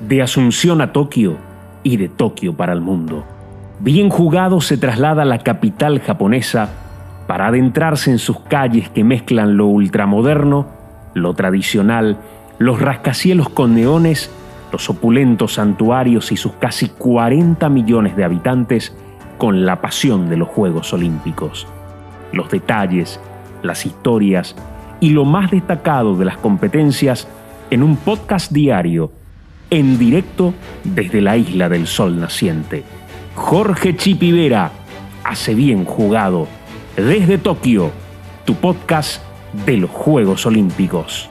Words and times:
de 0.00 0.22
Asunción 0.22 0.80
a 0.80 0.92
Tokio 0.92 1.36
y 1.82 1.96
de 1.96 2.08
Tokio 2.08 2.54
para 2.54 2.72
el 2.72 2.80
mundo. 2.80 3.24
Bien 3.80 4.08
jugado 4.08 4.60
se 4.60 4.76
traslada 4.76 5.22
a 5.22 5.26
la 5.26 5.38
capital 5.38 6.00
japonesa 6.00 6.68
para 7.26 7.46
adentrarse 7.46 8.10
en 8.10 8.18
sus 8.18 8.40
calles 8.40 8.88
que 8.90 9.04
mezclan 9.04 9.56
lo 9.56 9.66
ultramoderno, 9.66 10.66
lo 11.14 11.34
tradicional, 11.34 12.18
los 12.58 12.80
rascacielos 12.80 13.48
con 13.48 13.74
neones, 13.74 14.30
los 14.72 14.88
opulentos 14.90 15.54
santuarios 15.54 16.32
y 16.32 16.36
sus 16.36 16.52
casi 16.52 16.88
40 16.88 17.68
millones 17.68 18.16
de 18.16 18.24
habitantes 18.24 18.94
con 19.38 19.64
la 19.64 19.80
pasión 19.80 20.28
de 20.28 20.36
los 20.36 20.48
Juegos 20.48 20.92
Olímpicos. 20.92 21.66
Los 22.32 22.50
detalles, 22.50 23.20
las 23.62 23.86
historias 23.86 24.54
y 25.00 25.10
lo 25.10 25.24
más 25.24 25.50
destacado 25.50 26.16
de 26.16 26.26
las 26.26 26.36
competencias 26.36 27.26
en 27.70 27.82
un 27.82 27.96
podcast 27.96 28.52
diario 28.52 29.12
en 29.70 29.98
directo 29.98 30.52
desde 30.84 31.20
la 31.20 31.36
isla 31.36 31.68
del 31.68 31.86
sol 31.86 32.18
naciente. 32.20 32.82
Jorge 33.34 33.96
Chipivera 33.96 34.72
hace 35.24 35.54
bien 35.54 35.84
jugado 35.84 36.48
desde 36.96 37.38
Tokio, 37.38 37.92
tu 38.44 38.56
podcast 38.56 39.22
de 39.64 39.76
los 39.76 39.90
Juegos 39.90 40.44
Olímpicos. 40.44 41.30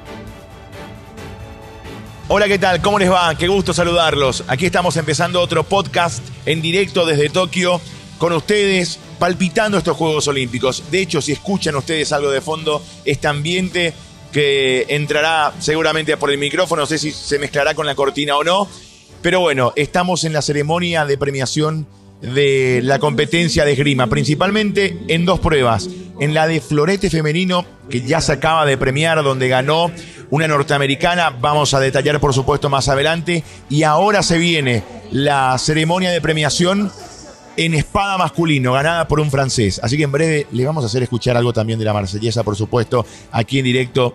Hola, 2.30 2.48
¿qué 2.48 2.60
tal? 2.60 2.82
¿Cómo 2.82 2.99
les 2.99 3.12
va? 3.12 3.36
Qué 3.36 3.48
gusto 3.48 3.73
saludarlos. 3.73 4.44
Aquí 4.48 4.66
estamos 4.66 4.96
empezando 4.98 5.41
otro 5.41 5.63
podcast 5.63 6.24
en 6.46 6.62
directo 6.62 7.05
desde 7.05 7.30
Tokio 7.30 7.82
con 8.20 8.34
ustedes, 8.34 8.99
palpitando 9.18 9.77
estos 9.77 9.98
Juegos 9.98 10.27
Olímpicos. 10.27 10.84
De 10.91 11.02
hecho, 11.02 11.21
si 11.21 11.32
escuchan 11.32 11.76
ustedes 11.76 12.12
algo 12.12 12.30
de 12.30 12.41
fondo, 12.41 12.84
este 13.04 13.27
ambiente 13.27 13.94
que 14.32 14.86
entrará 14.90 15.54
seguramente 15.60 16.16
por 16.18 16.32
el 16.32 16.38
micrófono, 16.38 16.84
no 16.84 16.86
sé 16.86 16.98
si 16.98 17.12
se 17.12 17.40
mezclará 17.40 17.74
con 17.74 17.86
la 17.86 17.96
cortina 17.96 18.38
o 18.38 18.44
no, 18.44 18.68
pero 19.22 19.42
bueno, 19.42 19.74
estamos 19.76 20.24
en 20.24 20.34
la 20.34 20.42
ceremonia 20.42 21.05
de 21.05 21.18
premiación 21.18 21.88
de 22.21 22.82
la 22.84 22.99
competencia 22.99 23.66
de 23.66 23.74
esgrima, 23.74 24.08
principalmente 24.08 24.98
en 25.08 25.26
dos 25.26 25.40
pruebas. 25.40 25.90
En 26.20 26.34
la 26.34 26.48
de 26.48 26.60
florete 26.60 27.10
femenino, 27.10 27.66
que 27.90 28.02
ya 28.02 28.20
se 28.20 28.34
acaba 28.34 28.66
de 28.66 28.77
premiar, 28.77 29.24
donde 29.24 29.48
ganó 29.48 29.90
una 30.30 30.48
norteamericana, 30.48 31.30
vamos 31.30 31.74
a 31.74 31.80
detallar 31.80 32.20
por 32.20 32.34
supuesto 32.34 32.70
más 32.70 32.90
adelante, 32.90 33.43
y 33.70 33.84
ahora 33.84 34.21
se 34.21 34.38
viene 34.38 34.84
la 35.12 35.58
ceremonia 35.58 36.12
de 36.12 36.21
premiación 36.21 36.91
en 37.60 37.74
espada 37.74 38.18
masculino, 38.18 38.71
ganada 38.71 39.05
por 39.05 39.20
un 39.20 39.29
francés. 39.29 39.82
Así 39.84 39.98
que 39.98 40.04
en 40.04 40.13
breve 40.13 40.48
le 40.54 40.65
vamos 40.65 40.82
a 40.85 40.88
hacer 40.88 41.04
escuchar 41.04 41.35
algo 41.35 41.52
también 41.52 41.77
de 41.77 41.84
la 41.84 41.91
marsellesa, 41.91 42.41
por 42.41 42.55
supuesto, 42.55 43.05
aquí 43.32 43.60
en 43.60 43.65
directo 43.65 44.13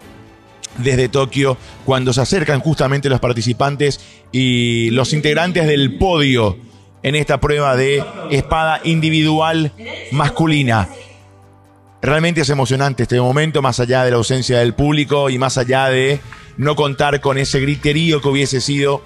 desde 0.78 1.10
Tokio, 1.10 1.58
cuando 1.84 2.14
se 2.14 2.22
acercan 2.22 2.60
justamente 2.60 3.10
los 3.10 3.20
participantes 3.20 4.00
y 4.32 4.88
los 4.90 5.12
integrantes 5.12 5.66
del 5.66 5.98
podio 5.98 6.56
en 7.02 7.16
esta 7.16 7.38
prueba 7.38 7.76
de 7.76 8.02
espada 8.30 8.80
individual 8.82 9.72
masculina. 10.10 10.88
Realmente 12.00 12.40
es 12.40 12.48
emocionante 12.48 13.02
este 13.02 13.20
momento, 13.20 13.60
más 13.60 13.78
allá 13.78 14.04
de 14.04 14.10
la 14.10 14.16
ausencia 14.16 14.58
del 14.58 14.72
público 14.72 15.28
y 15.28 15.36
más 15.36 15.58
allá 15.58 15.90
de 15.90 16.18
no 16.56 16.76
contar 16.76 17.20
con 17.20 17.36
ese 17.36 17.60
griterío 17.60 18.22
que 18.22 18.28
hubiese 18.28 18.62
sido 18.62 19.02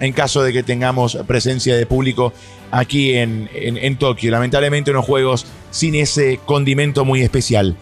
en 0.00 0.12
caso 0.12 0.42
de 0.42 0.52
que 0.52 0.62
tengamos 0.62 1.18
presencia 1.26 1.76
de 1.76 1.86
público 1.86 2.32
aquí 2.70 3.14
en, 3.14 3.48
en, 3.54 3.96
Tokio. 3.96 4.30
Lamentablemente 4.30 4.90
unos 4.90 5.04
juegos 5.04 5.46
sin 5.70 5.94
ese 5.94 6.40
condimento 6.44 7.04
muy 7.04 7.22
especial. 7.22 7.76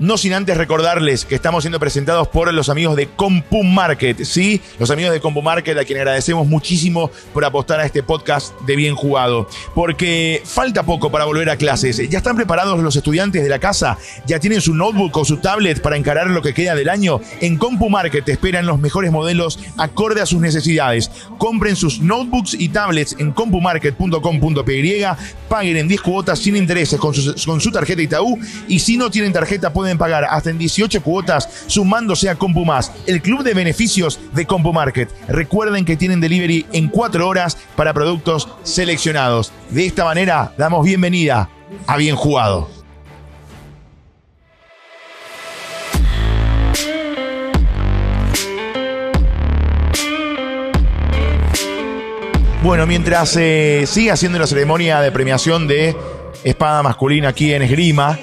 No 0.00 0.16
sin 0.16 0.32
antes 0.32 0.56
recordarles 0.56 1.26
que 1.26 1.34
estamos 1.34 1.62
siendo 1.62 1.78
presentados 1.78 2.26
por 2.26 2.50
los 2.54 2.70
amigos 2.70 2.96
de 2.96 3.08
Compu 3.08 3.62
Market. 3.62 4.24
Sí, 4.24 4.62
los 4.78 4.90
amigos 4.90 5.12
de 5.12 5.20
Compu 5.20 5.42
Market, 5.42 5.76
a 5.76 5.84
quienes 5.84 6.00
agradecemos 6.00 6.46
muchísimo 6.46 7.10
por 7.34 7.44
apostar 7.44 7.80
a 7.80 7.84
este 7.84 8.02
podcast 8.02 8.58
de 8.62 8.76
bien 8.76 8.94
jugado. 8.94 9.46
Porque 9.74 10.40
falta 10.46 10.84
poco 10.84 11.12
para 11.12 11.26
volver 11.26 11.50
a 11.50 11.56
clases. 11.58 12.08
¿Ya 12.08 12.16
están 12.16 12.34
preparados 12.34 12.80
los 12.80 12.96
estudiantes 12.96 13.42
de 13.42 13.50
la 13.50 13.58
casa? 13.58 13.98
¿Ya 14.26 14.40
tienen 14.40 14.62
su 14.62 14.74
notebook 14.74 15.14
o 15.18 15.24
su 15.26 15.36
tablet 15.36 15.82
para 15.82 15.98
encarar 15.98 16.28
lo 16.28 16.40
que 16.40 16.54
queda 16.54 16.74
del 16.74 16.88
año? 16.88 17.20
En 17.42 17.58
Compu 17.58 17.90
Market 17.90 18.26
esperan 18.26 18.64
los 18.64 18.78
mejores 18.78 19.12
modelos 19.12 19.58
acorde 19.76 20.22
a 20.22 20.26
sus 20.26 20.40
necesidades. 20.40 21.10
Compren 21.36 21.76
sus 21.76 22.00
notebooks 22.00 22.54
y 22.54 22.70
tablets 22.70 23.16
en 23.18 23.32
compumarket.com.py. 23.32 25.04
Paguen 25.46 25.76
en 25.76 25.88
10 25.88 26.00
cuotas 26.00 26.38
sin 26.38 26.56
intereses 26.56 26.98
con 26.98 27.12
su, 27.12 27.34
con 27.44 27.60
su 27.60 27.70
tarjeta 27.70 28.00
Itaú. 28.00 28.38
Y 28.66 28.78
si 28.78 28.96
no 28.96 29.10
tienen 29.10 29.34
tarjeta, 29.34 29.70
pueden 29.70 29.89
pagar 29.98 30.24
hasta 30.24 30.50
en 30.50 30.58
18 30.58 31.02
cuotas 31.02 31.48
sumándose 31.66 32.28
a 32.28 32.36
CompuMás, 32.36 32.92
el 33.06 33.22
club 33.22 33.42
de 33.42 33.54
beneficios 33.54 34.20
de 34.32 34.46
CompuMarket. 34.46 35.10
Recuerden 35.28 35.84
que 35.84 35.96
tienen 35.96 36.20
delivery 36.20 36.66
en 36.72 36.88
4 36.88 37.26
horas 37.26 37.56
para 37.76 37.94
productos 37.94 38.48
seleccionados. 38.62 39.52
De 39.70 39.86
esta 39.86 40.04
manera 40.04 40.52
damos 40.56 40.84
bienvenida 40.84 41.48
a 41.86 41.96
Bien 41.96 42.16
Jugado. 42.16 42.80
Bueno, 52.62 52.86
mientras 52.86 53.30
se 53.30 53.84
sigue 53.86 54.10
haciendo 54.10 54.38
la 54.38 54.46
ceremonia 54.46 55.00
de 55.00 55.10
premiación 55.10 55.66
de 55.66 55.96
espada 56.44 56.82
masculina 56.82 57.28
aquí 57.28 57.54
en 57.54 57.62
Esgrima, 57.62 58.18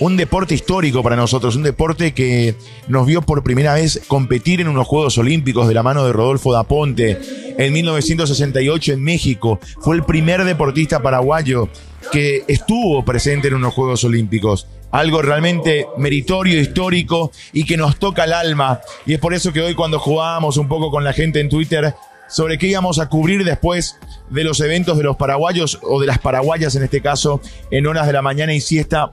un 0.00 0.16
deporte 0.16 0.54
histórico 0.54 1.02
para 1.02 1.16
nosotros, 1.16 1.56
un 1.56 1.62
deporte 1.62 2.12
que 2.12 2.54
nos 2.86 3.06
vio 3.06 3.22
por 3.22 3.42
primera 3.42 3.74
vez 3.74 4.00
competir 4.06 4.60
en 4.60 4.68
unos 4.68 4.86
Juegos 4.86 5.18
Olímpicos 5.18 5.66
de 5.66 5.74
la 5.74 5.82
mano 5.82 6.04
de 6.04 6.12
Rodolfo 6.12 6.52
Daponte 6.52 7.18
en 7.58 7.72
1968 7.72 8.92
en 8.92 9.02
México. 9.02 9.58
Fue 9.80 9.96
el 9.96 10.04
primer 10.04 10.44
deportista 10.44 11.02
paraguayo 11.02 11.68
que 12.12 12.44
estuvo 12.46 13.04
presente 13.04 13.48
en 13.48 13.54
unos 13.54 13.74
Juegos 13.74 14.04
Olímpicos. 14.04 14.68
Algo 14.90 15.20
realmente 15.20 15.86
meritorio, 15.98 16.60
histórico 16.60 17.32
y 17.52 17.64
que 17.64 17.76
nos 17.76 17.98
toca 17.98 18.24
el 18.24 18.32
alma. 18.32 18.80
Y 19.04 19.14
es 19.14 19.20
por 19.20 19.34
eso 19.34 19.52
que 19.52 19.60
hoy 19.60 19.74
cuando 19.74 19.98
jugábamos 19.98 20.56
un 20.56 20.68
poco 20.68 20.90
con 20.90 21.04
la 21.04 21.12
gente 21.12 21.40
en 21.40 21.48
Twitter 21.48 21.94
sobre 22.28 22.58
qué 22.58 22.68
íbamos 22.68 22.98
a 22.98 23.08
cubrir 23.08 23.44
después 23.44 23.98
de 24.30 24.44
los 24.44 24.60
eventos 24.60 24.96
de 24.96 25.04
los 25.04 25.16
paraguayos 25.16 25.78
o 25.82 26.00
de 26.00 26.06
las 26.06 26.18
paraguayas 26.18 26.74
en 26.76 26.84
este 26.84 27.00
caso 27.00 27.40
en 27.70 27.86
horas 27.86 28.06
de 28.06 28.12
la 28.12 28.22
mañana 28.22 28.54
y 28.54 28.60
siesta 28.60 29.12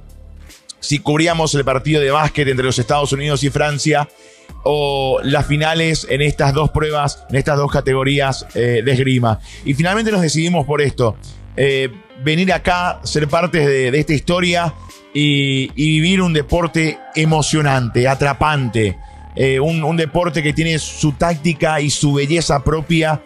si 0.79 0.99
cubríamos 0.99 1.53
el 1.55 1.65
partido 1.65 2.01
de 2.01 2.11
básquet 2.11 2.47
entre 2.47 2.65
los 2.65 2.77
Estados 2.79 3.11
Unidos 3.11 3.43
y 3.43 3.49
Francia 3.49 4.07
o 4.63 5.19
las 5.23 5.45
finales 5.45 6.07
en 6.09 6.21
estas 6.21 6.53
dos 6.53 6.71
pruebas, 6.71 7.23
en 7.29 7.35
estas 7.35 7.57
dos 7.57 7.71
categorías 7.71 8.47
eh, 8.55 8.81
de 8.83 8.91
esgrima. 8.91 9.39
Y 9.63 9.75
finalmente 9.75 10.11
nos 10.11 10.21
decidimos 10.21 10.65
por 10.65 10.81
esto, 10.81 11.17
eh, 11.55 11.89
venir 12.23 12.51
acá, 12.51 12.99
ser 13.03 13.27
parte 13.27 13.65
de, 13.65 13.99
esta 13.99 14.13
historia 14.13 14.73
y, 15.13 15.67
vivir 15.75 16.21
un 16.21 16.33
deporte 16.33 16.97
emocionante, 17.15 18.07
atrapante, 18.07 18.97
eh, 19.35 19.59
un, 19.59 19.97
deporte 19.97 20.41
que 20.41 20.51
tiene 20.51 20.79
su 20.79 21.11
táctica 21.13 21.79
y 21.79 21.89
su 21.91 22.13
belleza 22.13 22.63
propia 22.63 23.21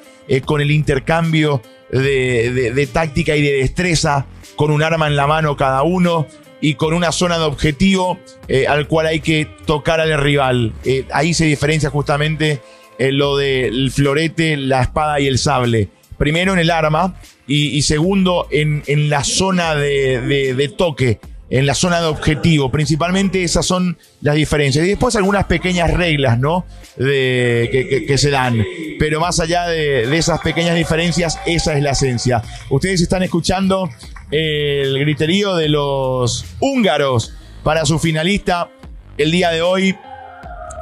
con 0.46 0.62
el 0.62 0.70
intercambio 0.70 1.62
de, 1.92 2.72
de 2.76 2.88
táctica 2.88 3.36
y 3.36 3.42
de 3.42 3.54
destreza, 3.54 4.28
con 4.56 4.70
un 4.70 4.84
arma 4.84 5.08
en 5.08 5.16
la 5.16 5.26
mano 5.26 5.56
cada 5.56 5.82
uno, 5.82 6.28
y 6.62 6.76
con 6.76 6.94
una 6.94 7.12
zona 7.12 7.38
de 7.38 7.46
objetivo 7.46 8.20
eh, 8.48 8.68
al 8.68 8.88
cual 8.88 9.08
hay 9.08 9.20
que 9.20 9.48
tocar 9.66 10.00
al 10.00 10.22
rival. 10.22 10.74
Eh, 10.84 11.06
ahí 11.12 11.34
se 11.34 11.46
diferencia 11.46 11.90
justamente 11.90 12.62
eh, 12.98 13.12
lo 13.12 13.38
del 13.38 13.92
florete, 13.92 14.58
la 14.58 14.82
espada 14.82 15.20
y 15.20 15.28
el 15.28 15.38
sable. 15.38 15.90
Primero 16.18 16.52
en 16.54 16.60
el 16.60 16.70
arma 16.70 17.16
y, 17.48 17.82
segundo 17.84 18.48
en, 18.52 18.84
en, 18.88 19.10
la 19.10 19.24
zona 19.24 19.74
de, 19.74 20.74
toque, 20.78 21.20
en 21.50 21.66
la 21.66 21.74
zona 21.74 22.00
de 22.00 22.08
objetivo. 22.08 22.72
Principalmente 22.72 23.44
esas 23.44 23.66
son 23.66 23.98
las 24.22 24.36
diferencias. 24.36 24.86
Y 24.86 24.90
después 24.90 25.16
algunas 25.16 25.46
pequeñas 25.46 25.92
reglas, 25.92 26.40
¿no? 26.40 26.66
De, 26.98 28.06
que, 28.08 28.18
se 28.18 28.30
dan. 28.30 28.64
Pero 29.00 29.20
más 29.20 29.40
allá 29.40 29.68
de, 29.68 30.08
de, 30.08 30.18
esas 30.18 30.40
pequeñas 30.42 30.76
diferencias, 30.76 31.40
esa 31.46 31.76
es 31.76 31.84
la 31.84 31.92
esencia. 31.92 32.42
Ustedes 32.70 33.02
están 33.02 33.24
escuchando 33.24 33.90
el 34.32 35.00
griterío 35.00 35.56
de 35.56 35.70
los 35.70 36.46
húngaros 36.60 37.34
para 37.64 37.86
su 37.86 38.00
finalista 38.00 38.70
el 39.18 39.32
día 39.32 39.50
de 39.52 39.62
hoy, 39.62 39.96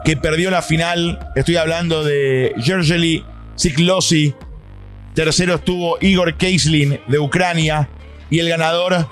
que 0.06 0.16
perdió 0.16 0.52
la 0.52 0.62
final. 0.62 1.20
Estoy 1.36 1.58
hablando 1.58 2.04
de 2.04 2.54
Georgely 2.62 3.26
Siklosi. 3.56 4.34
Tercero 5.16 5.56
estuvo 5.56 5.98
Igor 6.02 6.36
Keislin 6.38 7.00
de 7.08 7.20
Ucrania. 7.20 7.90
Y 8.30 8.40
el 8.40 8.50
ganador 8.50 9.08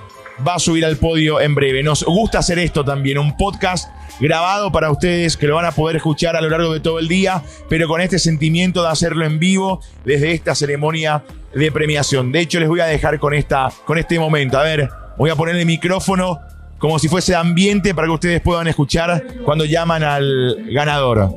va 0.45 0.55
a 0.55 0.59
subir 0.59 0.85
al 0.85 0.97
podio 0.97 1.39
en 1.39 1.55
breve. 1.55 1.83
Nos 1.83 2.03
gusta 2.03 2.39
hacer 2.39 2.59
esto 2.59 2.83
también, 2.83 3.17
un 3.17 3.35
podcast 3.37 3.89
grabado 4.19 4.71
para 4.71 4.91
ustedes 4.91 5.37
que 5.37 5.47
lo 5.47 5.55
van 5.55 5.65
a 5.65 5.71
poder 5.71 5.97
escuchar 5.97 6.35
a 6.35 6.41
lo 6.41 6.49
largo 6.49 6.73
de 6.73 6.79
todo 6.79 6.99
el 6.99 7.07
día, 7.07 7.41
pero 7.69 7.87
con 7.87 8.01
este 8.01 8.19
sentimiento 8.19 8.81
de 8.81 8.89
hacerlo 8.89 9.25
en 9.25 9.39
vivo 9.39 9.81
desde 10.03 10.31
esta 10.31 10.55
ceremonia 10.55 11.23
de 11.53 11.71
premiación. 11.71 12.31
De 12.31 12.41
hecho, 12.41 12.59
les 12.59 12.69
voy 12.69 12.79
a 12.79 12.85
dejar 12.85 13.19
con, 13.19 13.33
esta, 13.33 13.69
con 13.85 13.97
este 13.97 14.19
momento. 14.19 14.57
A 14.57 14.63
ver, 14.63 14.89
voy 15.17 15.29
a 15.29 15.35
poner 15.35 15.55
el 15.55 15.65
micrófono 15.65 16.39
como 16.77 16.99
si 16.99 17.07
fuese 17.07 17.35
ambiente 17.35 17.95
para 17.95 18.07
que 18.07 18.13
ustedes 18.13 18.41
puedan 18.41 18.67
escuchar 18.67 19.25
cuando 19.43 19.65
llaman 19.65 20.03
al 20.03 20.65
ganador. 20.71 21.31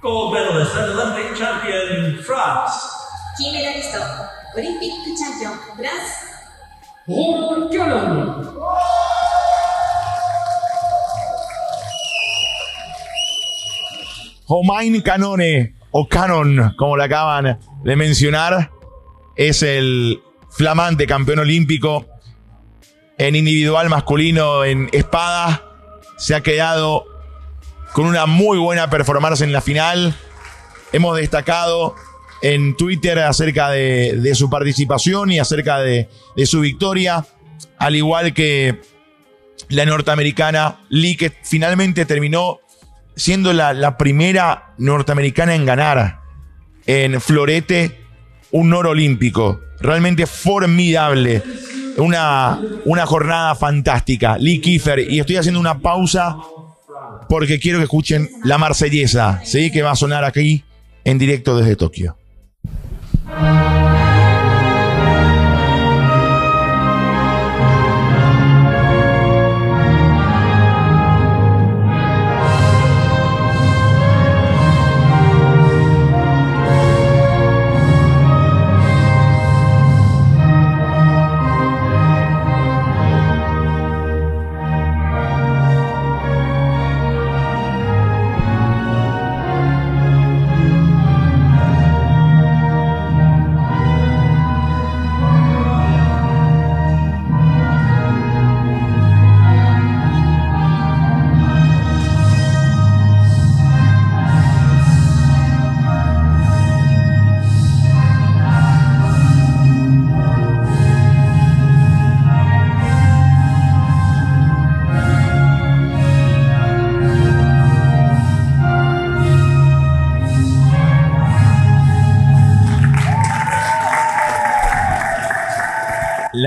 Gold 0.00 0.32
medalist 0.32 0.76
Olympic 0.76 1.36
champion 1.36 2.18
France. 2.24 2.74
Key 3.36 3.50
medalist, 3.50 3.94
Olympic 4.54 4.92
champion 5.18 5.52
France. 5.76 6.27
Robert 7.08 7.70
Cullen. 7.70 8.34
Romain 14.46 15.00
Canone, 15.00 15.74
o 15.90 16.06
Canon, 16.06 16.74
como 16.76 16.98
le 16.98 17.04
acaban 17.04 17.58
de 17.82 17.96
mencionar, 17.96 18.70
es 19.36 19.62
el 19.62 20.20
flamante 20.50 21.06
campeón 21.06 21.38
olímpico 21.38 22.06
en 23.16 23.36
individual 23.36 23.88
masculino 23.88 24.64
en 24.64 24.90
espada. 24.92 25.64
Se 26.18 26.34
ha 26.34 26.42
quedado 26.42 27.06
con 27.94 28.04
una 28.04 28.26
muy 28.26 28.58
buena 28.58 28.90
performance 28.90 29.40
en 29.40 29.52
la 29.52 29.62
final. 29.62 30.14
Hemos 30.92 31.16
destacado 31.16 31.94
en 32.42 32.76
Twitter 32.76 33.18
acerca 33.18 33.70
de, 33.70 34.32
su 34.34 34.48
participación 34.50 35.32
y 35.32 35.38
acerca 35.38 35.78
de, 35.78 36.08
su 36.44 36.60
victoria, 36.60 37.26
al 37.78 37.96
igual 37.96 38.32
que 38.34 38.80
la 39.68 39.84
norteamericana 39.84 40.80
Lee, 40.88 41.16
que 41.16 41.32
finalmente 41.42 42.04
terminó 42.06 42.60
siendo 43.16 43.52
la, 43.52 43.72
la 43.72 43.98
primera 43.98 44.74
norteamericana 44.78 45.54
en 45.54 45.66
ganar 45.66 46.20
en 46.86 47.20
florete 47.20 48.00
un 48.50 48.72
oro 48.72 48.90
olímpico. 48.90 49.60
Realmente 49.80 50.26
formidable. 50.26 51.42
Una, 51.98 52.60
una 52.84 53.06
jornada 53.06 53.54
fantástica. 53.54 54.38
Lee 54.38 54.60
Kiefer. 54.60 55.00
Y 55.00 55.20
estoy 55.20 55.36
haciendo 55.36 55.60
una 55.60 55.78
pausa 55.80 56.36
porque 57.28 57.58
quiero 57.58 57.78
que 57.78 57.84
escuchen 57.84 58.30
la 58.44 58.56
marsellesa, 58.56 59.42
¿sí? 59.44 59.70
Que 59.70 59.82
va 59.82 59.92
a 59.92 59.96
sonar 59.96 60.24
aquí 60.24 60.64
en 61.04 61.18
directo 61.18 61.56
desde 61.56 61.76
Tokio. 61.76 62.16
Thank 63.40 63.72
you. 63.72 63.77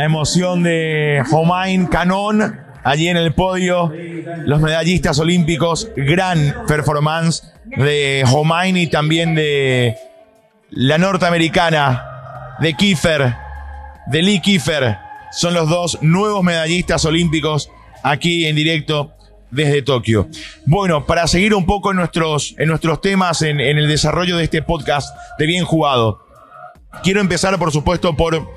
La 0.01 0.05
emoción 0.05 0.63
de 0.63 1.21
Homain 1.31 1.85
Canon 1.85 2.59
allí 2.83 3.07
en 3.07 3.17
el 3.17 3.35
podio. 3.35 3.93
Los 4.45 4.59
medallistas 4.59 5.19
olímpicos. 5.19 5.89
Gran 5.95 6.65
performance 6.67 7.53
de 7.65 8.25
Homain 8.27 8.77
y 8.77 8.87
también 8.87 9.35
de 9.35 9.95
la 10.71 10.97
norteamericana 10.97 12.55
de 12.59 12.73
Kiefer, 12.73 13.35
de 14.07 14.21
Lee 14.23 14.39
Kiefer. 14.39 14.97
Son 15.31 15.53
los 15.53 15.69
dos 15.69 15.99
nuevos 16.01 16.43
medallistas 16.43 17.05
olímpicos 17.05 17.69
aquí 18.01 18.47
en 18.47 18.55
directo 18.55 19.13
desde 19.51 19.83
Tokio. 19.83 20.29
Bueno, 20.65 21.05
para 21.05 21.27
seguir 21.27 21.53
un 21.53 21.67
poco 21.67 21.91
en 21.91 21.97
nuestros, 21.97 22.55
en 22.57 22.69
nuestros 22.69 23.01
temas, 23.01 23.43
en 23.43 23.59
el 23.59 23.87
desarrollo 23.87 24.35
de 24.37 24.45
este 24.45 24.63
podcast 24.63 25.15
de 25.37 25.45
Bien 25.45 25.63
Jugado, 25.63 26.25
quiero 27.03 27.21
empezar, 27.21 27.59
por 27.59 27.71
supuesto, 27.71 28.15
por 28.15 28.49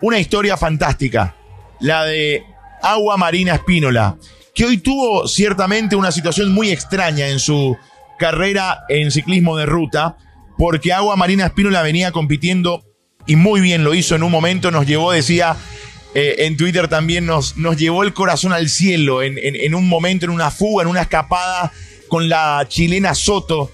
una 0.00 0.18
historia 0.18 0.56
fantástica, 0.56 1.36
la 1.80 2.04
de 2.04 2.44
Agua 2.82 3.16
Marina 3.16 3.54
Espínola, 3.54 4.16
que 4.54 4.64
hoy 4.64 4.78
tuvo 4.78 5.28
ciertamente 5.28 5.96
una 5.96 6.12
situación 6.12 6.52
muy 6.52 6.70
extraña 6.70 7.28
en 7.28 7.38
su 7.38 7.76
carrera 8.18 8.84
en 8.88 9.10
ciclismo 9.10 9.56
de 9.56 9.66
ruta, 9.66 10.16
porque 10.58 10.92
Agua 10.92 11.16
Marina 11.16 11.46
Espínola 11.46 11.82
venía 11.82 12.12
compitiendo 12.12 12.84
y 13.26 13.36
muy 13.36 13.60
bien 13.60 13.84
lo 13.84 13.94
hizo 13.94 14.14
en 14.14 14.22
un 14.22 14.30
momento, 14.30 14.70
nos 14.70 14.86
llevó, 14.86 15.12
decía 15.12 15.56
eh, 16.14 16.46
en 16.46 16.56
Twitter 16.56 16.88
también, 16.88 17.26
nos, 17.26 17.54
llevó 17.76 18.02
el 18.02 18.14
corazón 18.14 18.52
al 18.52 18.68
cielo 18.68 19.22
en, 19.22 19.74
un 19.74 19.88
momento, 19.88 20.24
en 20.24 20.30
una 20.30 20.50
fuga, 20.50 20.84
en 20.84 20.88
una 20.88 21.02
escapada 21.02 21.72
con 22.08 22.28
la 22.28 22.64
chilena 22.68 23.14
Soto, 23.14 23.70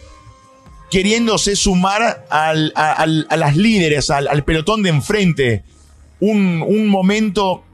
queriéndose 0.90 1.54
sumar 1.54 2.26
a, 2.30 2.54
las 2.54 3.56
líderes, 3.56 4.10
al 4.10 4.42
pelotón 4.44 4.82
de 4.82 4.88
enfrente. 4.88 5.64
Un, 6.22 6.62
un 6.66 6.86
momento 6.86 7.64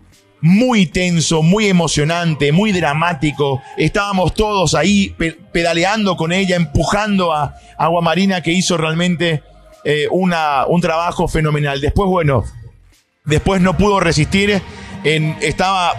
muy 0.41 0.87
tenso, 0.87 1.43
muy 1.43 1.67
emocionante, 1.67 2.51
muy 2.53 2.73
dramático. 2.73 3.61
Estábamos 3.77 4.33
todos 4.35 4.75
ahí 4.75 5.15
pe- 5.19 5.37
pedaleando 5.53 6.17
con 6.17 6.33
ella, 6.33 6.57
empujando 6.57 7.33
a 7.33 7.55
Agua 7.77 8.01
Marina 8.01 8.41
que 8.41 8.53
hizo 8.53 8.77
realmente 8.77 9.43
eh, 9.85 10.07
una, 10.11 10.65
un 10.67 10.81
trabajo 10.81 11.29
fenomenal. 11.29 11.81
Después, 11.81 12.09
bueno, 12.09 12.45
después 13.25 13.61
no 13.61 13.77
pudo 13.77 14.01
resistir. 14.01 14.63
Estaba 15.05 15.93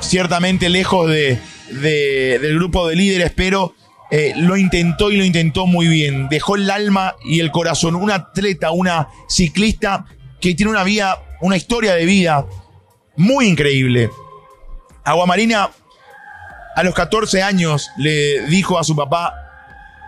ciertamente 0.00 0.68
lejos 0.68 1.08
de, 1.10 1.38
de- 1.70 2.38
del 2.38 2.54
grupo 2.56 2.86
de 2.86 2.96
líderes, 2.96 3.32
pero 3.34 3.74
eh, 4.10 4.32
lo 4.36 4.56
intentó 4.56 5.10
y 5.10 5.16
lo 5.16 5.24
intentó 5.24 5.66
muy 5.66 5.88
bien. 5.88 6.28
Dejó 6.28 6.54
el 6.56 6.70
alma 6.70 7.16
y 7.24 7.40
el 7.40 7.50
corazón. 7.50 7.96
Un 7.96 8.10
atleta, 8.10 8.70
una 8.70 9.08
ciclista 9.28 10.04
que 10.40 10.54
tiene 10.54 10.70
una 10.70 10.84
vida, 10.84 11.18
una 11.40 11.56
historia 11.56 11.94
de 11.94 12.04
vida 12.04 12.46
muy 13.16 13.46
increíble. 13.46 14.10
Aguamarina 15.04 15.70
a 16.74 16.82
los 16.82 16.94
14 16.94 17.42
años 17.42 17.90
le 17.96 18.46
dijo 18.46 18.78
a 18.78 18.84
su 18.84 18.94
papá, 18.94 19.34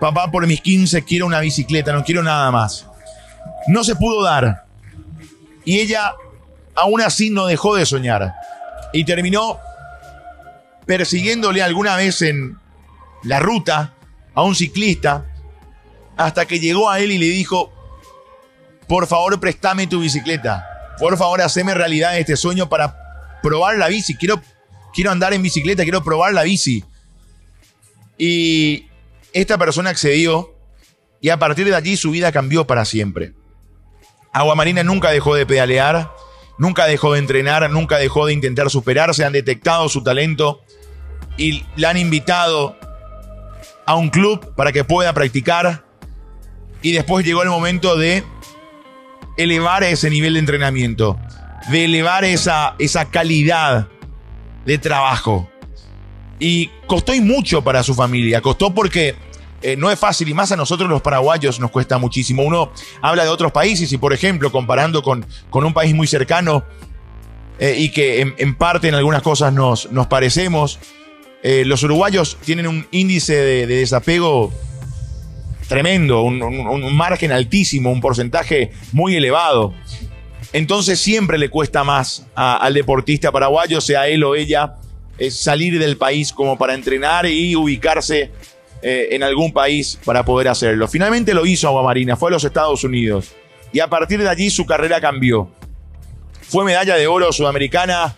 papá 0.00 0.30
por 0.30 0.46
mis 0.46 0.60
15 0.60 1.02
quiero 1.04 1.26
una 1.26 1.40
bicicleta, 1.40 1.92
no 1.92 2.04
quiero 2.04 2.22
nada 2.22 2.50
más. 2.50 2.86
No 3.68 3.84
se 3.84 3.96
pudo 3.96 4.22
dar. 4.22 4.64
Y 5.64 5.80
ella 5.80 6.14
aún 6.74 7.00
así 7.00 7.30
no 7.30 7.46
dejó 7.46 7.74
de 7.74 7.86
soñar. 7.86 8.34
Y 8.92 9.04
terminó 9.04 9.58
persiguiéndole 10.86 11.62
alguna 11.62 11.96
vez 11.96 12.22
en 12.22 12.58
la 13.22 13.40
ruta 13.40 13.94
a 14.34 14.42
un 14.42 14.54
ciclista 14.54 15.26
hasta 16.16 16.46
que 16.46 16.60
llegó 16.60 16.90
a 16.90 17.00
él 17.00 17.12
y 17.12 17.18
le 17.18 17.26
dijo, 17.26 17.72
por 18.86 19.06
favor 19.06 19.38
préstame 19.38 19.86
tu 19.86 20.00
bicicleta. 20.00 20.67
Por 20.98 21.16
favor 21.16 21.40
haceme 21.42 21.74
realidad 21.74 22.18
este 22.18 22.36
sueño 22.36 22.68
para 22.68 22.96
probar 23.42 23.76
la 23.76 23.88
bici. 23.88 24.16
Quiero, 24.16 24.42
quiero 24.92 25.10
andar 25.10 25.32
en 25.32 25.42
bicicleta, 25.42 25.82
quiero 25.82 26.02
probar 26.02 26.32
la 26.32 26.42
bici. 26.42 26.84
Y 28.16 28.86
esta 29.32 29.58
persona 29.58 29.90
accedió 29.90 30.54
y 31.20 31.28
a 31.30 31.38
partir 31.38 31.66
de 31.66 31.74
allí 31.74 31.96
su 31.96 32.10
vida 32.10 32.32
cambió 32.32 32.66
para 32.66 32.84
siempre. 32.84 33.32
Aguamarina 34.32 34.82
nunca 34.82 35.10
dejó 35.10 35.34
de 35.34 35.46
pedalear, 35.46 36.12
nunca 36.58 36.86
dejó 36.86 37.12
de 37.12 37.20
entrenar, 37.20 37.68
nunca 37.70 37.98
dejó 37.98 38.26
de 38.26 38.32
intentar 38.32 38.70
superarse, 38.70 39.24
han 39.24 39.32
detectado 39.32 39.88
su 39.88 40.02
talento 40.02 40.62
y 41.36 41.64
la 41.76 41.90
han 41.90 41.96
invitado 41.96 42.76
a 43.86 43.94
un 43.94 44.10
club 44.10 44.54
para 44.54 44.72
que 44.72 44.84
pueda 44.84 45.12
practicar 45.12 45.84
y 46.82 46.92
después 46.92 47.24
llegó 47.24 47.42
el 47.42 47.48
momento 47.48 47.96
de 47.96 48.24
elevar 49.38 49.84
ese 49.84 50.10
nivel 50.10 50.34
de 50.34 50.40
entrenamiento, 50.40 51.18
de 51.70 51.86
elevar 51.86 52.24
esa, 52.24 52.74
esa 52.78 53.06
calidad 53.06 53.88
de 54.66 54.76
trabajo. 54.76 55.48
Y 56.38 56.70
costó 56.86 57.14
y 57.14 57.20
mucho 57.20 57.62
para 57.62 57.82
su 57.82 57.94
familia, 57.94 58.42
costó 58.42 58.74
porque 58.74 59.16
eh, 59.62 59.76
no 59.76 59.90
es 59.90 59.98
fácil 59.98 60.28
y 60.28 60.34
más 60.34 60.52
a 60.52 60.56
nosotros 60.56 60.88
los 60.88 61.02
paraguayos 61.02 61.58
nos 61.58 61.70
cuesta 61.70 61.98
muchísimo. 61.98 62.42
Uno 62.42 62.72
habla 63.00 63.24
de 63.24 63.30
otros 63.30 63.50
países 63.50 63.90
y 63.92 63.98
por 63.98 64.12
ejemplo 64.12 64.52
comparando 64.52 65.02
con, 65.02 65.24
con 65.50 65.64
un 65.64 65.72
país 65.72 65.94
muy 65.94 66.06
cercano 66.06 66.64
eh, 67.58 67.74
y 67.76 67.90
que 67.90 68.34
en, 68.36 68.54
parte 68.54 68.88
en 68.88 68.94
algunas 68.94 69.22
cosas 69.22 69.52
nos, 69.52 69.90
nos 69.90 70.06
parecemos, 70.06 70.78
eh, 71.42 71.64
los 71.64 71.82
uruguayos 71.82 72.36
tienen 72.44 72.66
un 72.68 72.86
índice 72.92 73.34
de, 73.34 73.66
de 73.66 73.76
desapego 73.76 74.52
tremendo, 75.68 76.22
un, 76.22 76.96
margen 76.96 77.30
altísimo, 77.30 77.92
un 77.92 78.00
porcentaje 78.00 78.72
muy 78.92 79.14
elevado. 79.14 79.74
Entonces 80.52 80.98
siempre 80.98 81.38
le 81.38 81.50
cuesta 81.50 81.84
más 81.84 82.26
al 82.34 82.74
deportista 82.74 83.30
paraguayo, 83.30 83.80
sea 83.80 84.08
él 84.08 84.24
o 84.24 84.34
ella, 84.34 84.76
eh, 85.18 85.30
salir 85.30 85.78
del 85.78 85.96
país 85.96 86.32
como 86.32 86.56
para 86.56 86.74
entrenar 86.74 87.26
y 87.26 87.54
ubicarse 87.54 88.30
eh, 88.80 89.08
en 89.10 89.22
algún 89.22 89.52
país 89.52 89.98
para 90.04 90.24
poder 90.24 90.48
hacerlo. 90.48 90.88
Finalmente 90.88 91.34
lo 91.34 91.44
hizo 91.44 91.68
Aguamarina, 91.68 92.16
fue 92.16 92.30
a 92.30 92.32
los 92.32 92.44
Estados 92.44 92.82
Unidos 92.82 93.34
y 93.72 93.80
a 93.80 93.88
partir 93.88 94.20
de 94.20 94.28
allí 94.28 94.48
su 94.50 94.64
carrera 94.64 95.00
cambió. 95.00 95.50
Fue 96.40 96.64
medalla 96.64 96.96
de 96.96 97.06
oro 97.06 97.30
sudamericana, 97.30 98.16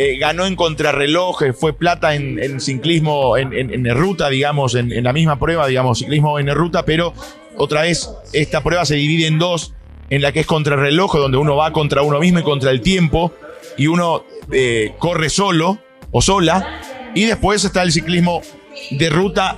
eh, 0.00 0.16
ganó 0.16 0.46
en 0.46 0.54
contrarreloj, 0.54 1.42
fue 1.58 1.72
plata 1.72 2.14
en, 2.14 2.60
ciclismo, 2.60 3.36
en, 3.36 3.84
ruta, 3.96 4.28
digamos, 4.28 4.76
en, 4.76 4.92
en 4.92 5.02
la 5.02 5.12
misma 5.12 5.40
prueba, 5.40 5.66
digamos, 5.66 5.98
ciclismo 5.98 6.38
en 6.38 6.54
ruta, 6.54 6.84
pero 6.84 7.12
otra 7.56 7.82
vez 7.82 8.08
esta 8.32 8.62
prueba 8.62 8.84
se 8.84 8.94
divide 8.94 9.26
en 9.26 9.40
dos, 9.40 9.74
en 10.08 10.22
la 10.22 10.30
que 10.30 10.38
es 10.38 10.46
contrarreloj, 10.46 11.16
donde 11.16 11.36
uno 11.36 11.56
va 11.56 11.72
contra 11.72 12.02
uno 12.02 12.20
mismo 12.20 12.38
y 12.38 12.42
contra 12.44 12.70
el 12.70 12.80
tiempo, 12.80 13.34
y 13.76 13.88
uno 13.88 14.22
eh, 14.52 14.92
corre 15.00 15.30
solo 15.30 15.80
o 16.12 16.22
sola, 16.22 16.80
y 17.16 17.24
después 17.24 17.64
está 17.64 17.82
el 17.82 17.90
ciclismo 17.90 18.40
de 18.92 19.10
ruta 19.10 19.56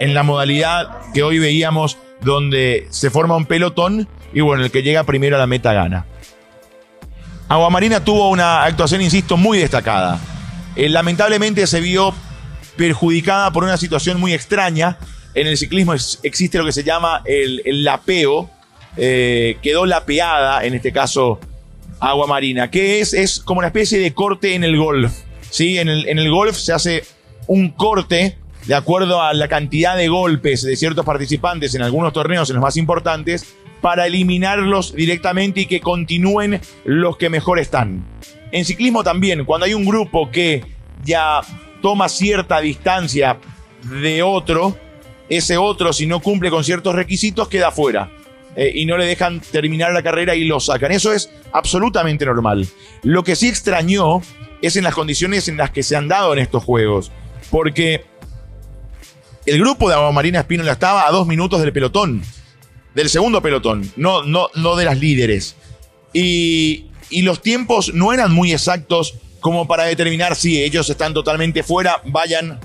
en 0.00 0.12
la 0.12 0.24
modalidad 0.24 1.12
que 1.14 1.22
hoy 1.22 1.38
veíamos, 1.38 1.98
donde 2.20 2.88
se 2.90 3.10
forma 3.10 3.36
un 3.36 3.46
pelotón, 3.46 4.08
y 4.32 4.40
bueno, 4.40 4.64
el 4.64 4.72
que 4.72 4.82
llega 4.82 5.04
primero 5.04 5.36
a 5.36 5.38
la 5.38 5.46
meta 5.46 5.72
gana. 5.72 6.04
Aguamarina 7.48 8.04
tuvo 8.04 8.28
una 8.28 8.64
actuación, 8.64 9.00
insisto, 9.00 9.36
muy 9.36 9.58
destacada. 9.58 10.20
Eh, 10.76 10.88
lamentablemente 10.88 11.66
se 11.66 11.80
vio 11.80 12.14
perjudicada 12.76 13.50
por 13.52 13.64
una 13.64 13.76
situación 13.76 14.20
muy 14.20 14.34
extraña. 14.34 14.98
En 15.34 15.46
el 15.46 15.56
ciclismo 15.56 15.94
existe 15.94 16.58
lo 16.58 16.64
que 16.66 16.72
se 16.72 16.84
llama 16.84 17.22
el, 17.24 17.62
el 17.64 17.84
lapeo. 17.84 18.50
Eh, 18.96 19.56
quedó 19.62 19.86
lapeada, 19.86 20.64
en 20.64 20.74
este 20.74 20.92
caso, 20.92 21.40
Aguamarina, 22.00 22.70
que 22.70 23.00
es, 23.00 23.14
es 23.14 23.40
como 23.40 23.58
una 23.58 23.68
especie 23.68 23.98
de 23.98 24.12
corte 24.12 24.54
en 24.54 24.62
el 24.62 24.76
golf. 24.76 25.12
¿sí? 25.50 25.78
En, 25.78 25.88
el, 25.88 26.06
en 26.08 26.18
el 26.18 26.30
golf 26.30 26.56
se 26.56 26.72
hace 26.72 27.04
un 27.46 27.70
corte 27.70 28.36
de 28.66 28.74
acuerdo 28.74 29.22
a 29.22 29.32
la 29.32 29.48
cantidad 29.48 29.96
de 29.96 30.08
golpes 30.08 30.62
de 30.62 30.76
ciertos 30.76 31.04
participantes 31.04 31.74
en 31.74 31.80
algunos 31.80 32.12
torneos, 32.12 32.50
en 32.50 32.56
los 32.56 32.62
más 32.62 32.76
importantes, 32.76 33.54
para 33.80 34.06
eliminarlos 34.06 34.94
directamente 34.94 35.60
y 35.60 35.66
que 35.66 35.80
continúen 35.80 36.60
los 36.84 37.16
que 37.16 37.30
mejor 37.30 37.58
están. 37.58 38.04
En 38.50 38.64
ciclismo 38.64 39.04
también, 39.04 39.44
cuando 39.44 39.66
hay 39.66 39.74
un 39.74 39.84
grupo 39.84 40.30
que 40.30 40.64
ya 41.04 41.40
toma 41.82 42.08
cierta 42.08 42.60
distancia 42.60 43.38
de 44.00 44.22
otro, 44.22 44.76
ese 45.28 45.56
otro, 45.56 45.92
si 45.92 46.06
no 46.06 46.20
cumple 46.20 46.50
con 46.50 46.64
ciertos 46.64 46.94
requisitos, 46.94 47.48
queda 47.48 47.70
fuera. 47.70 48.10
Eh, 48.56 48.72
y 48.74 48.86
no 48.86 48.96
le 48.96 49.04
dejan 49.04 49.40
terminar 49.40 49.92
la 49.92 50.02
carrera 50.02 50.34
y 50.34 50.44
lo 50.44 50.58
sacan. 50.58 50.90
Eso 50.90 51.12
es 51.12 51.30
absolutamente 51.52 52.24
normal. 52.24 52.66
Lo 53.02 53.22
que 53.22 53.36
sí 53.36 53.48
extrañó 53.48 54.20
es 54.62 54.76
en 54.76 54.84
las 54.84 54.94
condiciones 54.94 55.48
en 55.48 55.56
las 55.56 55.70
que 55.70 55.82
se 55.82 55.94
han 55.94 56.08
dado 56.08 56.32
en 56.32 56.40
estos 56.40 56.64
juegos. 56.64 57.12
Porque 57.50 58.04
el 59.46 59.60
grupo 59.60 59.88
de 59.88 59.94
Aguamarina 59.94 60.40
Espínola 60.40 60.72
estaba 60.72 61.06
a 61.06 61.10
dos 61.10 61.26
minutos 61.26 61.60
del 61.60 61.72
pelotón. 61.72 62.22
Del 62.98 63.10
segundo 63.10 63.40
pelotón, 63.40 63.88
no, 63.94 64.24
no, 64.24 64.48
no 64.56 64.74
de 64.74 64.84
las 64.84 64.98
líderes. 64.98 65.54
Y, 66.12 66.86
y 67.10 67.22
los 67.22 67.40
tiempos 67.40 67.94
no 67.94 68.12
eran 68.12 68.32
muy 68.32 68.52
exactos 68.52 69.14
como 69.38 69.68
para 69.68 69.84
determinar 69.84 70.34
si 70.34 70.60
ellos 70.60 70.90
están 70.90 71.14
totalmente 71.14 71.62
fuera, 71.62 72.02
vayan 72.06 72.58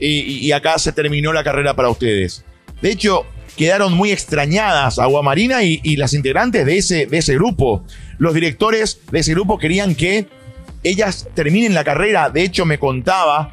y, 0.00 0.50
acá 0.52 0.78
se 0.78 0.92
terminó 0.92 1.34
la 1.34 1.44
carrera 1.44 1.76
para 1.76 1.90
ustedes. 1.90 2.46
De 2.80 2.92
hecho, 2.92 3.26
quedaron 3.58 3.92
muy 3.92 4.10
extrañadas 4.10 4.98
Aguamarina 4.98 5.62
y, 5.64 5.80
y 5.82 5.96
las 5.96 6.14
integrantes 6.14 6.64
de 6.64 6.78
ese, 6.78 7.04
de 7.04 7.18
ese 7.18 7.34
grupo. 7.34 7.84
Los 8.16 8.32
directores 8.32 9.00
de 9.12 9.20
ese 9.20 9.32
grupo 9.32 9.58
querían 9.58 9.94
que 9.94 10.28
ellas 10.82 11.28
terminen 11.34 11.74
la 11.74 11.84
carrera. 11.84 12.30
De 12.30 12.42
hecho, 12.42 12.64
me 12.64 12.78
contaba 12.78 13.52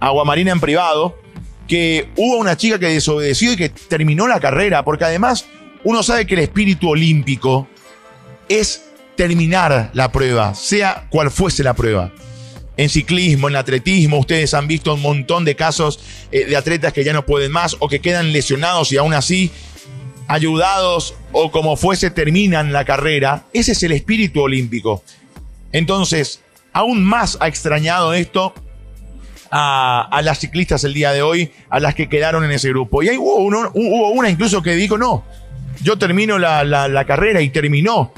Aguamarina 0.00 0.52
en 0.52 0.60
privado 0.60 1.18
que 1.66 2.10
hubo 2.16 2.36
una 2.36 2.58
chica 2.58 2.78
que 2.78 2.88
desobedeció 2.88 3.54
y 3.54 3.56
que 3.56 3.70
terminó 3.70 4.26
la 4.26 4.38
carrera, 4.38 4.84
porque 4.84 5.06
además 5.06 5.46
uno 5.84 6.02
sabe 6.02 6.26
que 6.26 6.34
el 6.34 6.40
espíritu 6.40 6.90
olímpico 6.90 7.68
es 8.48 8.84
terminar 9.16 9.90
la 9.94 10.10
prueba, 10.10 10.54
sea 10.54 11.06
cual 11.10 11.30
fuese 11.30 11.62
la 11.62 11.74
prueba. 11.74 12.12
En 12.76 12.88
ciclismo, 12.88 13.48
en 13.48 13.56
atletismo, 13.56 14.18
ustedes 14.18 14.54
han 14.54 14.66
visto 14.66 14.94
un 14.94 15.02
montón 15.02 15.44
de 15.44 15.54
casos 15.54 16.00
eh, 16.30 16.46
de 16.46 16.56
atletas 16.56 16.92
que 16.92 17.04
ya 17.04 17.12
no 17.12 17.26
pueden 17.26 17.52
más 17.52 17.76
o 17.80 17.88
que 17.88 18.00
quedan 18.00 18.32
lesionados 18.32 18.92
y 18.92 18.96
aún 18.96 19.12
así, 19.12 19.50
ayudados 20.26 21.14
o 21.32 21.50
como 21.50 21.76
fuese, 21.76 22.10
terminan 22.10 22.72
la 22.72 22.84
carrera. 22.84 23.44
Ese 23.52 23.72
es 23.72 23.82
el 23.82 23.92
espíritu 23.92 24.40
olímpico. 24.40 25.02
Entonces, 25.72 26.40
aún 26.72 27.04
más 27.04 27.36
ha 27.40 27.48
extrañado 27.48 28.14
esto 28.14 28.54
a, 29.50 30.20
las 30.24 30.38
ciclistas 30.38 30.82
el 30.84 30.94
día 30.94 31.12
de 31.12 31.20
hoy, 31.20 31.52
a 31.68 31.78
las 31.78 31.94
que 31.94 32.08
quedaron 32.08 32.42
en 32.44 32.52
ese 32.52 32.70
grupo. 32.70 33.02
Y 33.02 33.10
ahí 33.10 33.16
uno- 33.18 33.70
hubo 33.74 34.10
una 34.10 34.30
incluso 34.30 34.62
que 34.62 34.74
dijo, 34.74 34.96
no, 34.96 35.24
yo 35.82 35.98
termino 35.98 36.38
la, 36.38 37.04
carrera 37.06 37.40
y 37.40 37.50
terminó. 37.50 38.12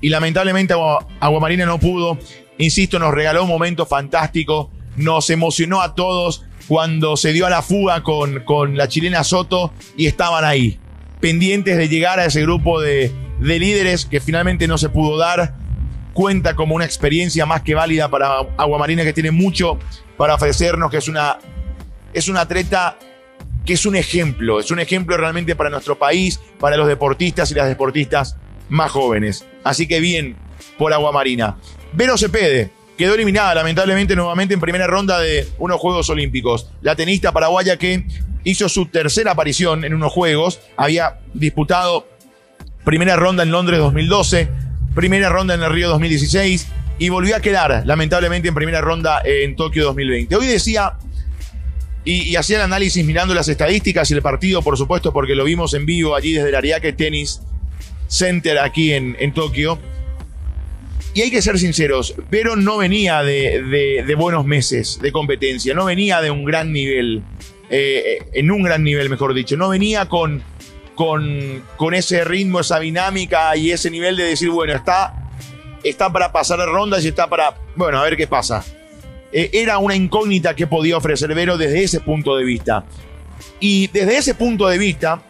Y 0.00 0.08
lamentablemente 0.08 0.74
Agua- 0.74 1.06
Aguamarina 1.20 1.66
no 1.66 1.78
pudo. 1.78 2.18
Insisto, 2.58 2.98
nos 2.98 3.14
regaló 3.14 3.42
un 3.44 3.48
momento 3.48 3.86
fantástico. 3.86 4.70
Nos 4.96 5.30
emocionó 5.30 5.82
a 5.82 5.94
todos 5.94 6.44
cuando 6.68 7.16
se 7.16 7.32
dio 7.32 7.46
a 7.46 7.50
la 7.50 7.62
fuga 7.62 8.02
con, 8.02 8.40
con 8.40 8.76
la 8.76 8.88
chilena 8.88 9.22
Soto 9.24 9.72
y 9.96 10.06
estaban 10.06 10.44
ahí, 10.44 10.80
pendientes 11.20 11.76
de 11.76 11.88
llegar 11.88 12.18
a 12.18 12.24
ese 12.24 12.42
grupo 12.42 12.80
de, 12.80 13.12
de 13.38 13.58
líderes 13.58 14.04
que 14.06 14.20
finalmente 14.20 14.66
no 14.66 14.78
se 14.78 14.88
pudo 14.88 15.16
dar. 15.16 15.54
Cuenta 16.12 16.56
como 16.56 16.74
una 16.74 16.86
experiencia 16.86 17.44
más 17.44 17.60
que 17.62 17.74
válida 17.74 18.08
para 18.08 18.38
Aguamarina 18.56 19.04
que 19.04 19.12
tiene 19.12 19.30
mucho 19.30 19.78
para 20.16 20.34
ofrecernos, 20.34 20.90
que 20.90 20.96
es 20.96 21.08
una, 21.08 21.38
es 22.14 22.28
una 22.28 22.40
atleta 22.40 22.96
que 23.66 23.74
es 23.74 23.84
un 23.84 23.96
ejemplo, 23.96 24.60
es 24.60 24.70
un 24.70 24.78
ejemplo 24.78 25.16
realmente 25.16 25.56
para 25.56 25.68
nuestro 25.68 25.98
país, 25.98 26.40
para 26.58 26.76
los 26.76 26.86
deportistas 26.86 27.50
y 27.50 27.54
las 27.54 27.68
deportistas 27.68 28.36
más 28.68 28.90
jóvenes. 28.92 29.44
Así 29.64 29.86
que 29.88 30.00
bien 30.00 30.36
por 30.78 30.92
Aguamarina. 30.92 31.56
Vero 31.92 32.16
Cepede 32.16 32.70
quedó 32.96 33.14
eliminada 33.14 33.54
lamentablemente 33.56 34.14
nuevamente 34.14 34.54
en 34.54 34.60
primera 34.60 34.86
ronda 34.86 35.18
de 35.18 35.48
unos 35.58 35.80
Juegos 35.80 36.08
Olímpicos. 36.08 36.70
La 36.80 36.94
tenista 36.94 37.32
paraguaya 37.32 37.76
que 37.76 38.06
hizo 38.44 38.68
su 38.68 38.86
tercera 38.86 39.32
aparición 39.32 39.84
en 39.84 39.92
unos 39.92 40.12
Juegos, 40.12 40.60
había 40.76 41.18
disputado 41.34 42.06
primera 42.84 43.16
ronda 43.16 43.42
en 43.42 43.50
Londres 43.50 43.80
2012, 43.80 44.48
primera 44.94 45.28
ronda 45.28 45.54
en 45.54 45.62
el 45.62 45.72
Río 45.72 45.88
2016 45.88 46.68
y 46.98 47.08
volvió 47.08 47.34
a 47.36 47.40
quedar 47.40 47.82
lamentablemente 47.84 48.48
en 48.48 48.54
primera 48.54 48.80
ronda 48.80 49.20
en 49.24 49.56
Tokio 49.56 49.84
2020. 49.86 50.36
Hoy 50.36 50.46
decía 50.46 50.94
y, 52.06 52.36
hacía 52.36 52.56
el 52.56 52.62
análisis 52.62 53.04
mirando 53.04 53.34
las 53.34 53.48
estadísticas 53.48 54.10
y 54.10 54.14
el 54.14 54.22
partido, 54.22 54.62
por 54.62 54.78
supuesto, 54.78 55.12
porque 55.12 55.34
lo 55.34 55.44
vimos 55.44 55.74
en 55.74 55.84
vivo 55.84 56.14
allí 56.14 56.32
desde 56.32 56.48
el 56.50 56.54
Ariake 56.54 56.92
Tennis 56.92 57.40
Center 58.08 58.58
aquí 58.60 58.92
en, 58.92 59.34
Tokio. 59.34 59.78
Y 61.12 61.22
hay 61.22 61.30
que 61.30 61.42
ser 61.42 61.58
sinceros, 61.58 62.14
Vero 62.30 62.56
no 62.56 62.76
venía 62.76 63.22
de, 63.22 63.62
de- 63.62 64.04
de 64.06 64.14
buenos 64.14 64.44
meses 64.44 64.98
de 65.00 65.10
competencia, 65.12 65.74
no 65.74 65.86
venía 65.86 66.20
de 66.20 66.30
un 66.30 66.44
gran 66.44 66.72
nivel, 66.72 67.22
eh, 67.70 68.18
en 68.34 68.50
un 68.50 68.62
gran 68.62 68.84
nivel, 68.84 69.08
mejor 69.10 69.32
dicho, 69.34 69.56
no 69.56 69.70
venía 69.70 70.06
con, 70.06 70.42
con, 70.94 71.62
con 71.76 71.94
ese 71.94 72.22
ritmo, 72.24 72.60
esa 72.60 72.78
dinámica 72.78 73.56
y 73.56 73.70
ese 73.72 73.90
nivel 73.90 74.16
de 74.16 74.24
decir, 74.24 74.50
bueno, 74.50 74.74
está, 74.74 75.30
está 75.82 76.12
para 76.12 76.30
pasar 76.32 76.58
rondas 76.68 77.02
y 77.04 77.08
está 77.08 77.28
para, 77.28 77.54
bueno, 77.74 77.98
a 77.98 78.04
ver 78.04 78.16
qué 78.16 78.26
pasa. 78.26 78.62
Eh, 79.38 79.50
era 79.52 79.76
una 79.76 79.94
incógnita 79.94 80.56
que 80.56 80.66
podía 80.66 80.96
ofrecer 80.96 81.34
Vero 81.34 81.58
desde 81.58 81.84
ese 81.84 82.00
punto 82.00 82.36
de 82.36 82.44
vista. 82.44 82.86
Y 83.60 83.88
desde 83.88 84.16
ese 84.16 84.34
punto 84.34 84.66
de 84.66 84.78
vista, 84.78 85.20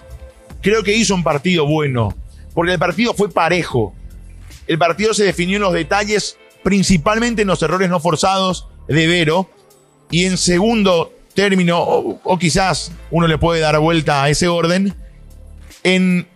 creo 0.62 0.84
que 0.84 0.96
hizo 0.96 1.12
un 1.12 1.25
partido 1.25 1.66
bueno, 1.66 2.14
porque 2.54 2.75
el 2.75 2.78
partido 2.78 3.14
fue 3.14 3.28
parejo. 3.28 3.92
El 4.68 4.78
partido 4.78 5.12
se 5.12 5.25
definió 5.25 5.56
en 5.56 5.62
los 5.62 5.72
detalles, 5.72 6.38
principalmente 6.62 7.42
en 7.42 7.48
los 7.48 7.60
errores 7.62 7.90
no 7.90 7.98
forzados 7.98 8.68
de 8.86 9.08
Vero. 9.08 9.50
Y 10.08 10.26
en 10.26 10.38
segundo 10.38 11.12
término, 11.34 11.80
o, 11.80 12.20
o 12.22 12.38
quizás 12.38 12.92
uno 13.10 13.26
le 13.26 13.38
puede 13.38 13.60
dar 13.60 13.76
vuelta 13.80 14.22
a 14.22 14.30
ese 14.30 14.46
orden, 14.46 14.94
en 15.82 16.28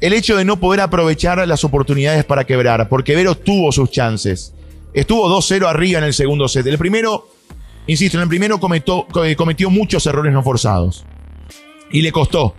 el 0.00 0.12
hecho 0.12 0.36
de 0.36 0.44
no 0.44 0.58
poder 0.58 0.80
aprovechar 0.80 1.46
las 1.46 1.62
oportunidades 1.62 2.24
para 2.24 2.42
quebrar, 2.42 2.88
porque 2.88 3.14
Vero 3.14 3.36
tuvo 3.36 3.70
sus 3.70 3.92
chances. 3.92 4.55
Estuvo 4.96 5.28
2-0 5.28 5.68
arriba 5.68 5.98
en 5.98 6.04
el 6.04 6.14
segundo 6.14 6.48
set. 6.48 6.66
El 6.66 6.78
primero, 6.78 7.28
insisto, 7.86 8.16
en 8.16 8.22
el 8.22 8.28
primero 8.30 8.58
cometió, 8.58 9.06
cometió 9.36 9.68
muchos 9.68 10.06
errores 10.06 10.32
no 10.32 10.42
forzados. 10.42 11.04
Y 11.92 12.00
le 12.00 12.10
costó. 12.10 12.54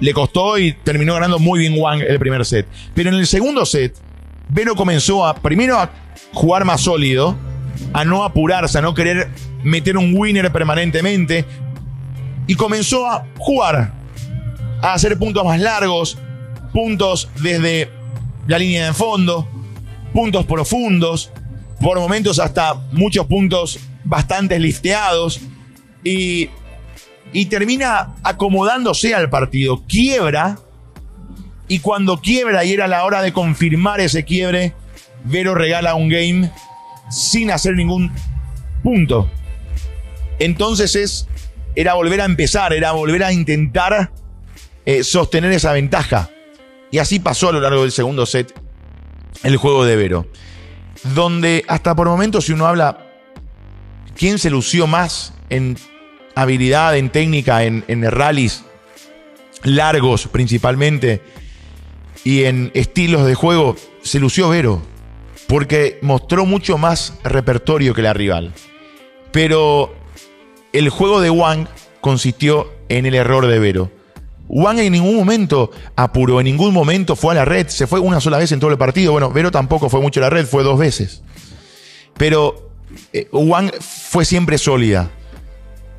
Le 0.00 0.12
costó 0.12 0.58
y 0.58 0.72
terminó 0.72 1.14
ganando 1.14 1.38
muy 1.38 1.60
bien 1.60 1.74
Wang 1.78 2.00
el 2.00 2.18
primer 2.18 2.44
set. 2.44 2.66
Pero 2.94 3.10
en 3.10 3.14
el 3.14 3.28
segundo 3.28 3.64
set, 3.64 3.96
Vero 4.48 4.74
comenzó 4.74 5.24
a, 5.24 5.36
primero 5.36 5.78
a 5.78 5.92
jugar 6.32 6.64
más 6.64 6.80
sólido, 6.80 7.36
a 7.92 8.04
no 8.04 8.24
apurarse, 8.24 8.78
a 8.78 8.82
no 8.82 8.92
querer 8.92 9.30
meter 9.62 9.96
un 9.96 10.16
winner 10.16 10.50
permanentemente. 10.50 11.44
Y 12.48 12.56
comenzó 12.56 13.06
a 13.06 13.24
jugar. 13.38 13.94
a 14.82 14.94
hacer 14.94 15.16
puntos 15.16 15.44
más 15.44 15.60
largos, 15.60 16.18
puntos 16.72 17.28
desde 17.40 17.88
la 18.48 18.58
línea 18.58 18.86
de 18.86 18.92
fondo, 18.92 19.46
puntos 20.12 20.44
profundos, 20.44 21.30
por 21.82 21.98
momentos 21.98 22.38
hasta 22.38 22.74
muchos 22.92 23.26
puntos 23.26 23.80
bastante 24.04 24.58
lifteados 24.58 25.40
y, 26.04 26.48
termina 27.50 28.14
acomodándose 28.22 29.14
al 29.14 29.28
partido, 29.28 29.82
quiebra 29.88 30.58
y 31.66 31.80
cuando 31.80 32.20
quiebra 32.20 32.64
y 32.64 32.72
era 32.72 32.86
la 32.86 33.04
hora 33.04 33.20
de 33.20 33.32
confirmar 33.32 34.00
ese 34.00 34.24
quiebre, 34.24 34.74
Vero 35.24 35.54
regala 35.54 35.94
un 35.94 36.08
game 36.08 36.50
sin 37.10 37.50
hacer 37.50 37.74
ningún 37.74 38.12
punto. 38.82 39.30
Entonces 40.38 40.94
es, 40.96 41.28
era 41.74 41.94
volver 41.94 42.20
a 42.20 42.24
empezar, 42.24 42.72
era 42.72 42.92
volver 42.92 43.24
a 43.24 43.32
intentar 43.32 44.12
eh, 44.84 45.04
sostener 45.04 45.52
esa 45.52 45.72
ventaja. 45.72 46.30
Y 46.90 46.98
así 46.98 47.18
pasó 47.18 47.48
a 47.48 47.52
lo 47.52 47.60
largo 47.60 47.82
del 47.82 47.92
segundo 47.92 48.26
set 48.26 48.52
el 49.42 49.56
juego 49.56 49.84
de 49.84 49.96
Vero. 49.96 50.26
Donde 51.02 51.64
hasta 51.68 51.94
por 51.94 52.06
momentos 52.08 52.46
si 52.46 52.52
uno 52.52 52.66
habla 52.66 53.06
quién 54.16 54.38
se 54.38 54.50
lució 54.50 54.86
más 54.86 55.32
en 55.50 55.76
habilidad, 56.34 56.96
en 56.96 57.10
técnica, 57.10 57.64
en, 57.64 57.84
en 57.88 58.10
rallies 58.10 58.64
largos 59.64 60.28
principalmente 60.28 61.20
y 62.24 62.44
en 62.44 62.70
estilos 62.74 63.26
de 63.26 63.34
juego, 63.34 63.76
se 64.02 64.20
lució 64.20 64.48
Vero. 64.48 64.82
Porque 65.48 65.98
mostró 66.02 66.46
mucho 66.46 66.78
más 66.78 67.14
repertorio 67.24 67.94
que 67.94 68.02
la 68.02 68.12
rival. 68.14 68.52
Pero 69.32 69.94
el 70.72 70.88
juego 70.88 71.20
de 71.20 71.30
Wang 71.30 71.66
consistió 72.00 72.72
en 72.88 73.06
el 73.06 73.14
error 73.14 73.46
de 73.46 73.58
Vero. 73.58 73.90
Wang 74.48 74.78
en 74.78 74.92
ningún 74.92 75.16
momento 75.16 75.70
apuró, 75.96 76.40
en 76.40 76.44
ningún 76.44 76.74
momento 76.74 77.16
fue 77.16 77.32
a 77.32 77.36
la 77.36 77.44
red, 77.44 77.68
se 77.68 77.86
fue 77.86 78.00
una 78.00 78.20
sola 78.20 78.38
vez 78.38 78.52
en 78.52 78.60
todo 78.60 78.70
el 78.70 78.78
partido. 78.78 79.12
Bueno, 79.12 79.30
Vero 79.30 79.50
tampoco 79.50 79.88
fue 79.88 80.00
mucho 80.00 80.20
a 80.20 80.24
la 80.24 80.30
red, 80.30 80.46
fue 80.46 80.62
dos 80.62 80.78
veces. 80.78 81.22
Pero 82.16 82.70
eh, 83.12 83.28
Wang 83.32 83.70
fue 83.80 84.24
siempre 84.24 84.58
sólida. 84.58 85.10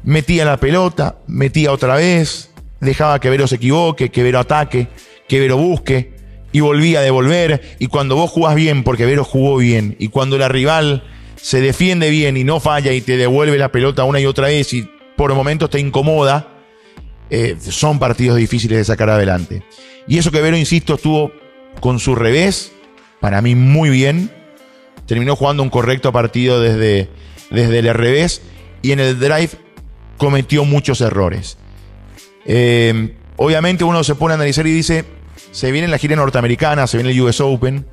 Metía 0.04 0.46
la 0.46 0.58
pelota, 0.58 1.18
metía 1.28 1.72
otra 1.72 1.96
vez, 1.96 2.52
dejaba 2.80 3.20
que 3.20 3.30
Vero 3.30 3.48
se 3.48 3.56
equivoque, 3.56 4.10
que 4.10 4.24
Vero 4.24 4.40
ataque, 4.40 4.88
que 5.28 5.40
Vero 5.40 5.58
busque 5.58 6.14
y 6.52 6.60
volvía 6.60 7.00
a 7.00 7.04
devolver. 7.04 7.78
Y 7.80 7.88
cuando 7.88 8.16
vos 8.16 8.30
jugás 8.30 8.56
bien, 8.56 8.84
porque 8.84 9.06
Vero 9.06 9.24
jugó 9.24 9.58
bien, 9.58 9.96
y 10.00 10.10
cuando 10.10 10.38
la 10.38 10.50
rival 10.50 11.04
se 11.36 11.60
defiende 11.60 12.10
bien 12.10 12.38
y 12.38 12.44
no 12.44 12.60
falla 12.60 12.94
y 12.94 13.02
te 13.02 13.18
devuelve 13.18 13.58
la 13.58 13.72
pelota 13.72 14.06
una 14.06 14.20
y 14.20 14.26
otra 14.26 14.48
vez 14.48 14.74
y 14.74 14.90
por 15.18 15.34
momentos 15.36 15.70
te 15.70 15.80
incomoda, 15.80 16.53
eh, 17.30 17.58
son 17.60 18.00
partidos 18.00 18.38
difíciles 18.38 18.78
de 18.78 18.86
sacar 18.86 19.10
adelante. 19.10 19.64
Y 20.08 20.18
eso 20.18 20.32
que 20.32 20.42
Vero, 20.42 20.58
insisto, 20.58 20.96
estuvo 20.96 21.32
con 21.80 22.00
su 22.00 22.16
revés, 22.16 22.72
para 23.20 23.42
mí 23.42 23.56
muy 23.56 23.90
bien. 23.90 24.32
Terminó 25.06 25.36
jugando 25.36 25.64
un 25.64 25.70
correcto 25.70 26.12
partido 26.12 26.62
desde, 26.62 27.10
desde 27.50 27.80
el 27.80 27.94
revés 27.94 28.42
y 28.82 28.92
en 28.92 29.00
el 29.00 29.20
drive 29.20 29.50
cometió 30.18 30.66
muchos 30.66 31.02
errores. 31.02 31.58
Eh, 32.46 33.16
obviamente 33.38 33.84
uno 33.84 34.04
se 34.04 34.16
pone 34.16 34.34
a 34.34 34.36
analizar 34.36 34.68
y 34.68 34.72
dice, 34.72 35.06
se 35.52 35.72
viene 35.72 35.88
la 35.88 35.98
gira 35.98 36.16
norteamericana, 36.16 36.88
se 36.88 36.98
viene 36.98 37.12
el 37.12 37.22
US 37.22 37.42
Open 37.42 37.86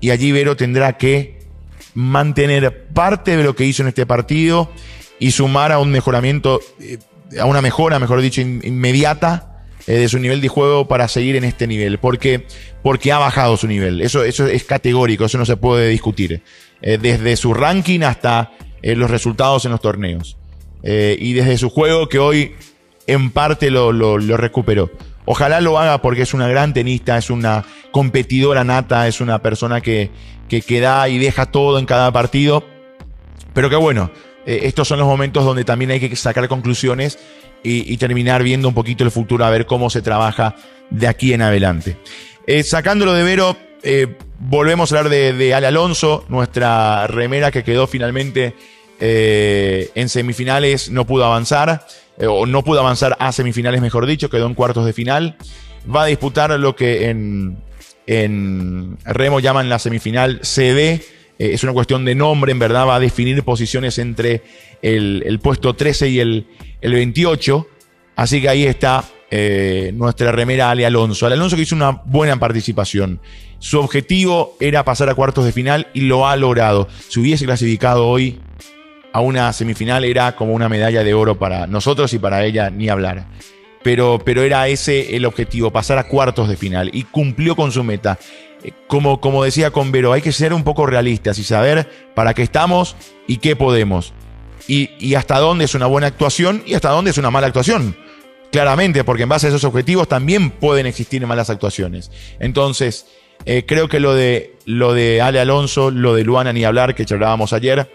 y 0.00 0.10
allí 0.10 0.32
Vero 0.32 0.56
tendrá 0.56 0.96
que 0.96 1.38
mantener 1.94 2.86
parte 2.92 3.36
de 3.36 3.44
lo 3.44 3.56
que 3.56 3.64
hizo 3.64 3.82
en 3.82 3.88
este 3.88 4.06
partido 4.06 4.70
y 5.18 5.30
sumar 5.30 5.72
a 5.72 5.78
un 5.78 5.90
mejoramiento 5.90 6.60
eh, 6.80 6.98
a 7.38 7.44
una 7.44 7.62
mejora, 7.62 7.98
mejor 7.98 8.20
dicho, 8.20 8.40
inmediata 8.40 9.56
eh, 9.86 9.98
de 9.98 10.08
su 10.08 10.18
nivel 10.18 10.40
de 10.40 10.48
juego 10.48 10.88
para 10.88 11.06
seguir 11.06 11.36
en 11.36 11.44
este 11.44 11.66
nivel. 11.66 11.98
Porque, 11.98 12.46
porque 12.82 13.12
ha 13.12 13.18
bajado 13.18 13.56
su 13.56 13.66
nivel. 13.66 14.00
Eso, 14.00 14.24
eso 14.24 14.46
es 14.46 14.64
categórico, 14.64 15.24
eso 15.24 15.38
no 15.38 15.46
se 15.46 15.56
puede 15.56 15.88
discutir. 15.88 16.42
Eh, 16.82 16.98
desde 17.00 17.36
su 17.36 17.54
ranking 17.54 18.00
hasta 18.00 18.52
eh, 18.82 18.96
los 18.96 19.10
resultados 19.10 19.64
en 19.64 19.72
los 19.72 19.80
torneos. 19.80 20.36
y 20.82 21.32
desde 21.32 21.58
su 21.58 21.68
juego 21.70 22.08
que 22.08 22.18
hoy 22.18 22.52
en 23.06 23.30
parte 23.30 23.70
lo, 23.70 23.92
lo, 23.92 24.36
recuperó. 24.36 24.90
Ojalá 25.24 25.60
lo 25.60 25.78
haga 25.78 26.00
porque 26.00 26.22
es 26.22 26.34
una 26.34 26.46
gran 26.46 26.72
tenista, 26.72 27.18
es 27.18 27.30
una 27.30 27.64
competidora 27.90 28.62
nata, 28.62 29.08
es 29.08 29.20
una 29.20 29.40
persona 29.40 29.80
que, 29.80 30.10
que, 30.48 30.62
que 30.62 30.80
da 30.80 31.08
y 31.08 31.18
deja 31.18 31.46
todo 31.46 31.80
en 31.80 31.86
cada 31.86 32.12
partido. 32.12 32.64
Pero 33.52 33.68
que 33.70 33.76
bueno, 33.76 34.10
eh, 34.46 34.60
estos 34.62 34.88
son 34.88 34.98
los 34.98 35.08
momentos 35.08 35.44
donde 35.44 35.64
también 35.64 35.90
hay 35.90 36.00
que 36.00 36.14
sacar 36.16 36.48
conclusiones 36.48 37.18
y, 37.62 37.96
terminar 37.96 38.44
viendo 38.44 38.68
un 38.68 38.74
poquito 38.74 39.02
el 39.02 39.10
futuro, 39.10 39.44
a 39.44 39.50
ver 39.50 39.66
cómo 39.66 39.90
se 39.90 40.00
trabaja 40.00 40.54
de 40.90 41.08
aquí 41.08 41.32
en 41.32 41.42
adelante. 41.42 41.96
Eh, 42.46 42.62
sacándolo 42.62 43.12
de 43.12 43.24
Vero, 43.24 43.56
eh, 43.82 44.06
volvemos 44.38 44.92
a 44.92 44.98
hablar 44.98 45.10
de, 45.10 45.52
Ale 45.52 45.66
Alonso, 45.66 46.24
nuestra 46.28 47.08
remera 47.08 47.50
que 47.50 47.64
quedó 47.64 47.88
finalmente 47.88 48.54
en 49.00 50.08
semifinales, 50.08 50.90
no 50.90 51.06
pudo 51.06 51.24
avanzar, 51.24 51.84
o 52.24 52.46
no 52.46 52.62
pudo 52.62 52.80
avanzar 52.80 53.16
a 53.18 53.32
semifinales, 53.32 53.82
mejor 53.82 54.06
dicho, 54.06 54.30
quedó 54.30 54.46
en 54.46 54.54
cuartos 54.54 54.86
de 54.86 54.92
final. 54.92 55.36
Va 55.92 56.04
a 56.04 56.06
disputar 56.06 56.50
lo 56.58 56.76
que 56.76 57.10
en, 57.10 57.58
en 58.06 58.96
Remo 59.04 59.40
llaman 59.40 59.68
la 59.68 59.80
semifinal 59.80 60.38
CD 60.42 61.04
eh, 61.38 61.50
es 61.52 61.62
una 61.62 61.72
cuestión 61.72 62.04
de 62.04 62.14
nombre, 62.14 62.52
en 62.52 62.58
verdad 62.58 62.86
va 62.86 62.96
a 62.96 63.00
definir 63.00 63.42
posiciones 63.42 63.98
entre 63.98 64.42
el, 64.82 65.38
puesto 65.42 65.74
13 65.74 66.08
y 66.08 66.20
el, 66.20 66.46
28. 66.82 67.66
Así 68.16 68.40
que 68.40 68.48
ahí 68.48 68.64
está 68.64 69.04
eh, 69.30 69.92
nuestra 69.94 70.32
remera 70.32 70.70
Ale 70.70 70.86
Alonso. 70.86 71.26
Ale 71.26 71.34
Alonso 71.34 71.56
que 71.56 71.62
hizo 71.62 71.74
una 71.74 71.90
buena 71.90 72.38
participación. 72.38 73.20
Su 73.58 73.80
objetivo 73.80 74.56
era 74.60 74.84
pasar 74.84 75.08
a 75.08 75.14
cuartos 75.14 75.44
de 75.44 75.52
final 75.52 75.88
y 75.94 76.02
lo 76.02 76.26
ha 76.26 76.36
logrado. 76.36 76.88
Si 77.08 77.20
hubiese 77.20 77.44
clasificado 77.44 78.06
hoy 78.06 78.38
a 79.12 79.20
una 79.20 79.52
semifinal 79.52 80.04
era 80.04 80.36
como 80.36 80.52
una 80.52 80.68
medalla 80.68 81.02
de 81.02 81.14
oro 81.14 81.38
para 81.38 81.66
nosotros 81.66 82.12
y 82.12 82.18
para 82.18 82.44
ella 82.44 82.70
ni 82.70 82.88
hablar. 82.88 83.26
Pero, 83.82 84.20
pero 84.24 84.42
era 84.42 84.68
ese 84.68 85.16
el 85.16 85.24
objetivo, 85.24 85.70
pasar 85.70 85.96
a 85.98 86.08
cuartos 86.08 86.48
de 86.48 86.56
final 86.56 86.90
y 86.92 87.04
cumplió 87.04 87.56
con 87.56 87.72
su 87.72 87.82
meta. 87.82 88.18
Eh, 88.62 88.72
como, 88.86 89.20
como 89.20 89.44
decía 89.44 89.70
Convero, 89.70 90.12
hay 90.12 90.22
que 90.22 90.32
ser 90.32 90.52
un 90.52 90.64
poco 90.64 90.86
realistas 90.86 91.38
y 91.38 91.44
saber 91.44 91.88
para 92.14 92.34
qué 92.34 92.42
estamos 92.42 92.96
y 93.26 93.38
qué 93.38 93.56
podemos. 93.56 94.12
Y, 94.68 95.14
hasta 95.14 95.38
dónde 95.38 95.64
es 95.64 95.74
una 95.74 95.86
buena 95.86 96.08
actuación 96.08 96.62
y 96.66 96.74
hasta 96.74 96.90
dónde 96.90 97.12
es 97.12 97.18
una 97.18 97.30
mala 97.30 97.46
actuación. 97.46 97.96
Claramente, 98.50 99.04
porque 99.04 99.24
en 99.24 99.28
base 99.28 99.46
a 99.46 99.50
esos 99.50 99.64
objetivos 99.64 100.08
también 100.08 100.50
pueden 100.50 100.86
existir 100.86 101.24
malas 101.26 101.50
actuaciones. 101.50 102.10
Entonces, 102.40 103.06
eh, 103.44 103.64
creo 103.66 103.88
que 103.88 104.00
lo 104.00 104.14
de, 104.14 104.56
lo 104.64 104.92
de 104.94 105.20
Ale 105.20 105.40
Alonso, 105.40 105.90
lo 105.90 106.14
de 106.14 106.24
Luana 106.24 106.52
ni 106.52 106.64
hablar, 106.64 106.94
que 106.94 107.04
charlábamos 107.04 107.52
ayer, 107.52 107.88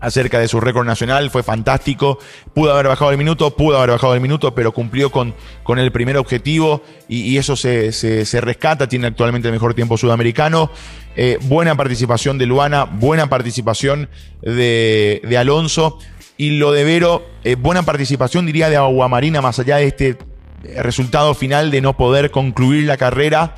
acerca 0.00 0.38
de 0.38 0.48
su 0.48 0.60
récord 0.60 0.86
nacional, 0.86 1.30
fue 1.30 1.42
fantástico. 1.42 2.18
Pudo 2.54 2.72
haber 2.72 2.88
bajado 2.88 3.10
el 3.10 3.18
minuto, 3.18 3.56
pudo 3.56 3.78
haber 3.78 3.90
bajado 3.90 4.14
el 4.14 4.20
minuto, 4.20 4.54
pero 4.54 4.72
cumplió 4.72 5.10
con, 5.10 5.34
con 5.62 5.78
el 5.78 5.92
primer 5.92 6.16
objetivo 6.16 6.82
y, 7.08 7.36
eso 7.36 7.56
se, 7.56 7.92
se, 7.92 8.40
rescata. 8.40 8.88
Tiene 8.88 9.06
actualmente 9.06 9.48
el 9.48 9.52
mejor 9.52 9.74
tiempo 9.74 9.96
sudamericano. 9.96 10.70
Eh, 11.16 11.38
buena 11.42 11.74
participación 11.74 12.38
de 12.38 12.46
Luana, 12.46 12.84
buena 12.84 13.28
participación 13.28 14.08
de, 14.42 15.22
de 15.24 15.38
Alonso. 15.38 15.98
Y 16.38 16.58
lo 16.58 16.72
de 16.72 16.84
Vero, 16.84 17.26
eh, 17.44 17.54
buena 17.54 17.82
participación, 17.82 18.44
diría, 18.44 18.68
de 18.68 18.76
Aguamarina, 18.76 19.40
más 19.40 19.58
allá 19.58 19.78
de 19.78 19.86
este 19.86 20.18
resultado 20.76 21.32
final 21.32 21.70
de 21.70 21.80
no 21.80 21.96
poder 21.96 22.30
concluir 22.30 22.84
la 22.84 22.98
carrera. 22.98 23.54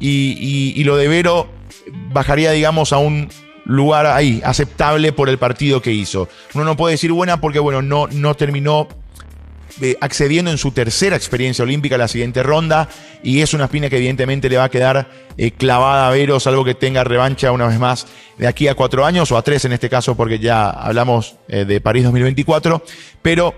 Y, 0.00 0.72
y 0.76 0.84
lo 0.84 0.96
de 0.96 1.08
Vero 1.08 1.48
bajaría, 2.12 2.50
digamos, 2.50 2.92
a 2.92 2.98
un 2.98 3.28
lugar 3.66 4.06
ahí, 4.06 4.40
aceptable 4.44 5.12
por 5.12 5.28
el 5.28 5.38
partido 5.38 5.82
que 5.82 5.92
hizo. 5.92 6.28
Uno 6.54 6.64
no 6.64 6.76
puede 6.76 6.92
decir 6.94 7.12
buena 7.12 7.40
porque, 7.40 7.58
bueno, 7.58 7.82
no, 7.82 8.06
no 8.06 8.34
terminó 8.34 8.88
eh, 9.82 9.94
accediendo 10.00 10.50
en 10.50 10.56
su 10.56 10.70
tercera 10.70 11.16
experiencia 11.16 11.62
olímpica 11.62 11.96
a 11.96 11.98
la 11.98 12.08
siguiente 12.08 12.42
ronda 12.42 12.88
y 13.22 13.42
es 13.42 13.52
una 13.52 13.64
espina 13.64 13.90
que 13.90 13.98
evidentemente 13.98 14.48
le 14.48 14.56
va 14.56 14.64
a 14.64 14.68
quedar 14.70 15.10
eh, 15.36 15.50
clavada 15.50 16.08
a 16.08 16.10
Vero, 16.12 16.40
salvo 16.40 16.64
que 16.64 16.74
tenga 16.74 17.04
revancha 17.04 17.52
una 17.52 17.66
vez 17.66 17.78
más 17.78 18.06
de 18.38 18.46
aquí 18.46 18.68
a 18.68 18.74
cuatro 18.74 19.04
años 19.04 19.30
o 19.32 19.36
a 19.36 19.42
tres 19.42 19.66
en 19.66 19.72
este 19.74 19.90
caso 19.90 20.16
porque 20.16 20.38
ya 20.38 20.70
hablamos 20.70 21.36
eh, 21.48 21.66
de 21.66 21.82
París 21.82 22.04
2024, 22.04 22.82
pero 23.20 23.54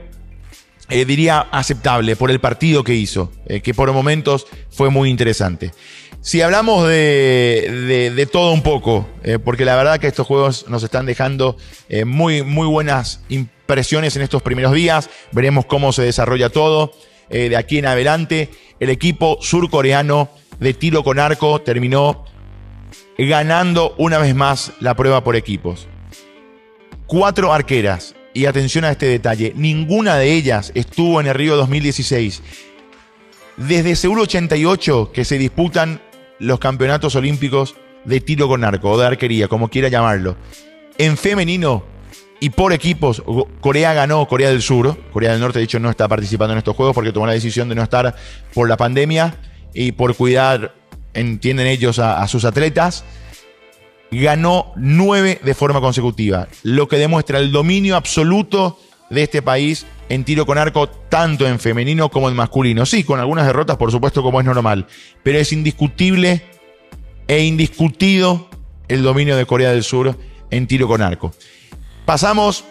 diría 0.88 1.40
aceptable 1.52 2.16
por 2.16 2.30
el 2.30 2.40
partido 2.40 2.82
que 2.82 2.94
hizo, 2.94 3.30
que 3.62 3.74
por 3.74 3.92
momentos 3.92 4.46
fue 4.70 4.88
muy 4.88 5.10
interesante. 5.10 5.70
Si 6.20 6.42
hablamos 6.42 6.86
de, 6.88 8.28
todo 8.30 8.52
un 8.52 8.62
poco, 8.62 9.08
eh, 9.22 9.38
porque 9.38 9.64
la 9.64 9.76
verdad 9.76 10.00
que 10.00 10.08
estos 10.08 10.26
juegos 10.26 10.66
nos 10.68 10.82
están 10.82 11.06
dejando 11.06 11.56
eh, 11.88 12.04
muy, 12.04 12.42
muy 12.42 12.66
buenas 12.66 13.20
impresiones 13.28 14.16
en 14.16 14.22
estos 14.22 14.42
primeros 14.42 14.72
días, 14.72 15.08
veremos 15.30 15.64
cómo 15.66 15.92
se 15.92 16.02
desarrolla 16.02 16.50
todo. 16.50 16.92
Eh, 17.30 17.48
de 17.48 17.56
aquí 17.56 17.78
en 17.78 17.86
adelante, 17.86 18.50
el 18.80 18.90
equipo 18.90 19.38
surcoreano 19.40 20.28
de 20.58 20.74
tiro 20.74 21.04
con 21.04 21.18
arco 21.18 21.60
terminó 21.60 22.24
ganando 23.16 23.94
una 23.96 24.18
vez 24.18 24.34
más 24.34 24.72
la 24.80 24.94
prueba 24.94 25.22
por 25.22 25.36
equipos. 25.36 25.86
Cuatro 27.06 27.52
arqueras, 27.52 28.14
y 28.34 28.46
atención 28.46 28.84
a 28.84 28.90
este 28.90 29.06
detalle, 29.06 29.52
ninguna 29.56 30.16
de 30.16 30.32
ellas 30.32 30.72
estuvo 30.74 31.20
en 31.20 31.28
el 31.28 31.34
Río 31.34 31.56
2016 31.56 32.42
desde 33.58 33.96
Seúl 33.96 34.20
88 34.20 35.10
que 35.12 35.24
se 35.24 35.36
disputan 35.36 36.00
los 36.38 36.58
campeonatos 36.58 37.14
olímpicos 37.16 37.74
de 38.04 38.20
tiro 38.20 38.48
con 38.48 38.64
arco 38.64 38.90
o 38.90 38.98
de 38.98 39.06
arquería, 39.06 39.48
como 39.48 39.68
quiera 39.68 39.88
llamarlo. 39.88 40.36
En 40.96 41.16
femenino 41.16 41.84
y 42.40 42.50
por 42.50 42.72
equipos, 42.72 43.22
Corea 43.60 43.92
ganó 43.92 44.26
Corea 44.28 44.50
del 44.50 44.62
Sur. 44.62 44.96
Corea 45.12 45.32
del 45.32 45.40
Norte, 45.40 45.58
de 45.58 45.64
hecho, 45.64 45.80
no 45.80 45.90
está 45.90 46.08
participando 46.08 46.52
en 46.52 46.58
estos 46.58 46.76
juegos 46.76 46.94
porque 46.94 47.12
tomó 47.12 47.26
la 47.26 47.32
decisión 47.32 47.68
de 47.68 47.74
no 47.74 47.82
estar 47.82 48.14
por 48.54 48.68
la 48.68 48.76
pandemia 48.76 49.36
y 49.74 49.92
por 49.92 50.14
cuidar, 50.14 50.74
entienden 51.14 51.66
ellos, 51.66 51.98
a, 51.98 52.22
a 52.22 52.28
sus 52.28 52.44
atletas. 52.44 53.04
Ganó 54.10 54.72
nueve 54.76 55.38
de 55.44 55.54
forma 55.54 55.80
consecutiva, 55.80 56.48
lo 56.62 56.88
que 56.88 56.96
demuestra 56.96 57.38
el 57.38 57.52
dominio 57.52 57.94
absoluto 57.94 58.78
de 59.10 59.22
este 59.22 59.42
país 59.42 59.86
en 60.08 60.24
tiro 60.24 60.46
con 60.46 60.58
arco, 60.58 60.88
tanto 60.88 61.46
en 61.46 61.58
femenino 61.58 62.10
como 62.10 62.28
en 62.28 62.36
masculino. 62.36 62.86
Sí, 62.86 63.04
con 63.04 63.20
algunas 63.20 63.46
derrotas, 63.46 63.76
por 63.76 63.90
supuesto, 63.90 64.22
como 64.22 64.40
es 64.40 64.46
normal, 64.46 64.86
pero 65.22 65.38
es 65.38 65.52
indiscutible 65.52 66.42
e 67.26 67.44
indiscutido 67.44 68.48
el 68.88 69.02
dominio 69.02 69.36
de 69.36 69.46
Corea 69.46 69.70
del 69.70 69.84
Sur 69.84 70.18
en 70.50 70.66
tiro 70.66 70.88
con 70.88 71.02
arco. 71.02 71.32
Pasamos 72.04 72.64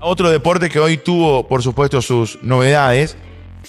a 0.00 0.06
otro 0.06 0.30
deporte 0.30 0.70
que 0.70 0.80
hoy 0.80 0.96
tuvo, 0.96 1.46
por 1.46 1.62
supuesto, 1.62 2.00
sus 2.00 2.42
novedades. 2.42 3.16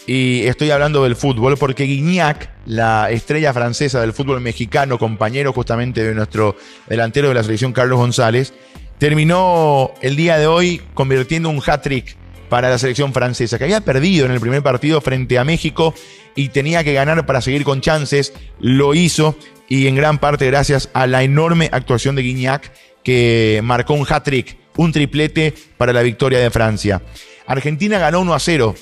Y 0.08 0.44
estoy 0.48 0.72
hablando 0.72 1.04
del 1.04 1.18
fútbol 1.18 1.58
porque 1.58 1.84
Guignac, 1.84 2.50
la 2.66 3.12
estrella 3.12 3.54
francesa 3.54 4.00
del 4.00 4.14
fútbol 4.14 4.40
mexicano, 4.40 4.98
compañero 4.98 5.52
justamente 5.52 6.02
de 6.02 6.16
nuestro 6.16 6.56
delantero 6.88 7.28
de 7.28 7.34
la 7.34 7.44
selección 7.44 7.74
Carlos 7.74 8.00
González, 8.00 8.54
terminó 9.02 9.96
el 10.02 10.16
día 10.16 10.38
de 10.38 10.46
hoy 10.46 10.80
convirtiendo 10.94 11.50
un 11.50 11.60
hat-trick 11.66 12.16
para 12.50 12.70
la 12.70 12.78
selección 12.78 13.14
francesa, 13.14 13.58
que 13.58 13.64
había 13.64 13.82
perdido 13.82 14.28
en 14.28 14.32
el 14.32 14.40
primer 14.40 14.62
partido 14.62 15.02
frente 15.02 15.40
a 15.40 15.44
México 15.44 15.96
y 16.36 16.50
tenía 16.50 16.84
que 16.84 16.94
ganar 16.94 17.26
para 17.26 17.42
seguir 17.42 17.64
con 17.64 17.82
chances. 17.82 18.32
Lo 18.60 18.94
hizo 18.94 19.36
y 19.68 19.88
en 19.88 19.96
gran 19.96 20.20
parte 20.20 20.46
gracias 20.46 20.92
a 20.94 21.08
la 21.08 21.24
enorme 21.24 21.68
actuación 21.72 22.16
de 22.16 22.22
Guignac, 22.22 22.72
que 23.04 23.62
marcó 23.64 23.96
un 23.96 24.06
hat-trick, 24.08 24.56
un 24.78 24.92
triplete 24.92 25.52
para 25.78 25.94
la 25.94 26.04
victoria 26.04 26.38
de 26.38 26.52
Francia. 26.52 27.02
Argentina 27.48 27.98
ganó 27.98 28.22
1 28.22 28.36
a 28.36 28.40
0 28.40 28.76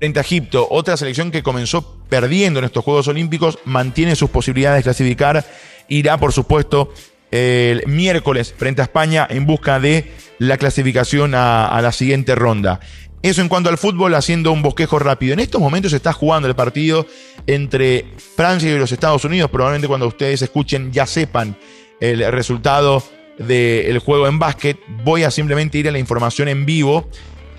frente 0.00 0.18
a 0.18 0.22
Egipto, 0.22 0.68
otra 0.70 0.98
selección 0.98 1.30
que 1.30 1.42
comenzó 1.42 1.96
perdiendo 2.10 2.58
en 2.58 2.66
estos 2.66 2.84
Juegos 2.84 3.08
Olímpicos, 3.08 3.58
mantiene 3.64 4.16
sus 4.16 4.28
posibilidades 4.28 4.80
de 4.80 4.82
clasificar, 4.82 5.46
irá 5.88 6.18
por 6.18 6.34
supuesto 6.34 6.92
el 7.30 7.82
miércoles 7.86 8.54
frente 8.56 8.80
a 8.80 8.84
España 8.84 9.26
en 9.28 9.46
busca 9.46 9.80
de 9.80 10.12
la 10.38 10.56
clasificación 10.56 11.34
a, 11.34 11.78
la 11.82 11.92
siguiente 11.92 12.34
ronda. 12.34 12.80
Eso 13.22 13.40
en 13.40 13.48
cuanto 13.48 13.70
al 13.70 13.78
fútbol, 13.78 14.14
haciendo 14.14 14.52
un 14.52 14.62
bosquejo 14.62 14.98
rápido. 14.98 15.32
En 15.32 15.40
estos 15.40 15.60
momentos 15.60 15.92
se 15.92 15.96
está 15.96 16.12
jugando 16.12 16.46
el 16.46 16.54
partido 16.54 17.06
entre 17.46 18.04
Francia 18.36 18.70
y 18.70 18.78
los 18.78 18.92
Estados 18.92 19.24
Unidos. 19.24 19.50
Probablemente 19.50 19.88
cuando 19.88 20.06
ustedes 20.06 20.42
escuchen 20.42 20.92
ya 20.92 21.06
sepan 21.06 21.56
el 22.00 22.30
resultado 22.30 23.02
del 23.38 23.98
juego 23.98 24.28
en 24.28 24.38
básquet. 24.38 24.78
Voy 25.04 25.22
a 25.22 25.30
simplemente 25.30 25.78
ir 25.78 25.88
a 25.88 25.92
la 25.92 25.98
información 25.98 26.48
en 26.48 26.66
vivo 26.66 27.08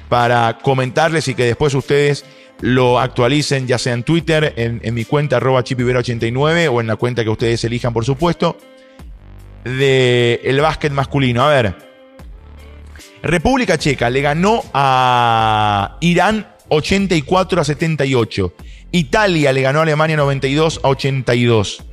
para 0.08 0.60
comentarles 0.60 1.28
y 1.28 1.34
que 1.34 1.46
después 1.46 1.74
ustedes 1.74 2.26
lo 2.62 3.00
actualicen 3.00 3.68
ya 3.68 3.80
sea 3.80 3.94
en 3.94 4.04
Twitter, 4.04 4.54
en, 4.56 4.80
en 4.84 4.94
mi 4.94 5.04
cuenta 5.04 5.38
arroba 5.38 5.64
chipibera89 5.64 6.70
o 6.72 6.80
en 6.80 6.88
la 6.88 6.96
cuenta 6.96 7.24
que 7.24 7.30
ustedes 7.30 7.64
elijan 7.66 7.92
por 7.92 8.06
supuesto 8.06 8.58
del 9.66 10.40
el 10.44 10.62
básquet 10.62 10.94
masculino. 10.94 11.44
A 11.44 11.50
ver, 11.50 11.76
República 13.22 13.78
Checa 13.78 14.10
le 14.10 14.22
ganó 14.22 14.64
a 14.74 15.98
Irán 16.00 16.48
84 16.70 17.60
a 17.60 17.64
78. 17.64 18.54
Italia 18.92 19.52
le 19.52 19.62
ganó 19.62 19.80
a 19.80 19.84
Alemania 19.84 20.16
92 20.16 20.80
a 20.84 20.90
82. 20.90 21.84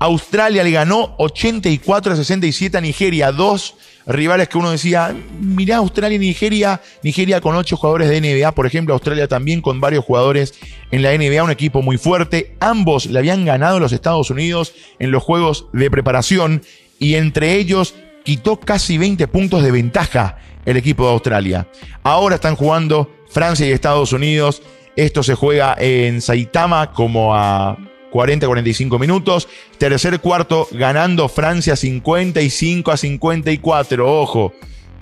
Australia 0.00 0.62
le 0.64 0.70
ganó 0.70 1.14
84 1.18 2.12
a 2.12 2.16
67 2.16 2.78
a 2.78 2.80
Nigeria. 2.80 3.32
Dos 3.32 3.74
rivales 4.06 4.48
que 4.48 4.56
uno 4.56 4.70
decía, 4.70 5.14
mirá 5.40 5.76
Australia 5.76 6.16
y 6.16 6.20
Nigeria. 6.20 6.80
Nigeria 7.02 7.40
con 7.40 7.54
ocho 7.54 7.76
jugadores 7.76 8.08
de 8.08 8.20
NBA, 8.20 8.52
por 8.52 8.66
ejemplo, 8.66 8.94
Australia 8.94 9.28
también 9.28 9.60
con 9.60 9.80
varios 9.80 10.04
jugadores 10.04 10.54
en 10.90 11.02
la 11.02 11.16
NBA, 11.16 11.44
un 11.44 11.50
equipo 11.50 11.82
muy 11.82 11.98
fuerte. 11.98 12.56
Ambos 12.60 13.06
le 13.06 13.18
habían 13.18 13.44
ganado 13.44 13.76
a 13.76 13.80
los 13.80 13.92
Estados 13.92 14.30
Unidos 14.30 14.72
en 14.98 15.10
los 15.10 15.22
juegos 15.22 15.66
de 15.72 15.90
preparación 15.90 16.62
y 16.98 17.14
entre 17.14 17.54
ellos 17.54 17.94
quitó 18.24 18.60
casi 18.60 18.98
20 18.98 19.26
puntos 19.28 19.62
de 19.62 19.70
ventaja 19.70 20.38
el 20.64 20.76
equipo 20.76 21.06
de 21.06 21.12
Australia. 21.12 21.68
Ahora 22.02 22.34
están 22.34 22.56
jugando 22.56 23.10
Francia 23.30 23.66
y 23.66 23.72
Estados 23.72 24.12
Unidos. 24.12 24.62
Esto 24.96 25.22
se 25.22 25.34
juega 25.34 25.74
en 25.78 26.20
Saitama 26.20 26.92
como 26.92 27.34
a 27.34 27.78
40-45 28.12 28.98
minutos. 28.98 29.48
Tercer 29.78 30.20
cuarto 30.20 30.68
ganando 30.72 31.28
Francia 31.28 31.76
55 31.76 32.90
a 32.90 32.96
54. 32.96 34.20
Ojo, 34.20 34.52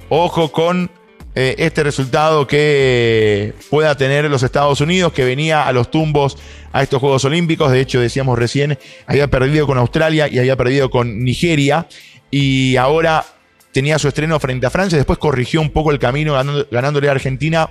ojo 0.09 0.53
con 0.53 0.91
eh, 1.39 1.55
este 1.59 1.83
resultado 1.83 2.47
que 2.47 3.53
pueda 3.69 3.95
tener 3.95 4.25
los 4.31 4.43
Estados 4.43 4.81
Unidos, 4.81 5.13
que 5.13 5.23
venía 5.23 5.69
a 5.69 5.73
los 5.75 5.91
tumbos 5.91 6.39
a 6.73 6.83
estos 6.83 6.99
Juegos 6.99 7.27
Olímpicos. 7.27 7.71
De 7.71 7.79
hecho, 7.79 8.01
decíamos 8.01 8.39
recién, 8.39 8.79
había 9.07 9.29
perdido 9.29 9.67
con 9.67 9.77
Australia 9.77 10.29
y 10.29 10.39
había 10.39 10.57
perdido 10.57 10.89
con 10.89 11.23
Nigeria. 11.23 11.89
Y 12.31 12.77
ahora 12.77 13.23
tenía 13.71 13.99
su 13.99 14.09
estreno 14.09 14.41
frente 14.41 14.67
a 14.67 14.71
Francia. 14.71 14.97
Después 14.97 15.19
corrigió 15.19 15.61
un 15.61 15.69
poco 15.69 15.91
el 15.91 15.99
camino 15.99 16.33
ganándole 16.71 17.09
a 17.09 17.11
Argentina 17.11 17.69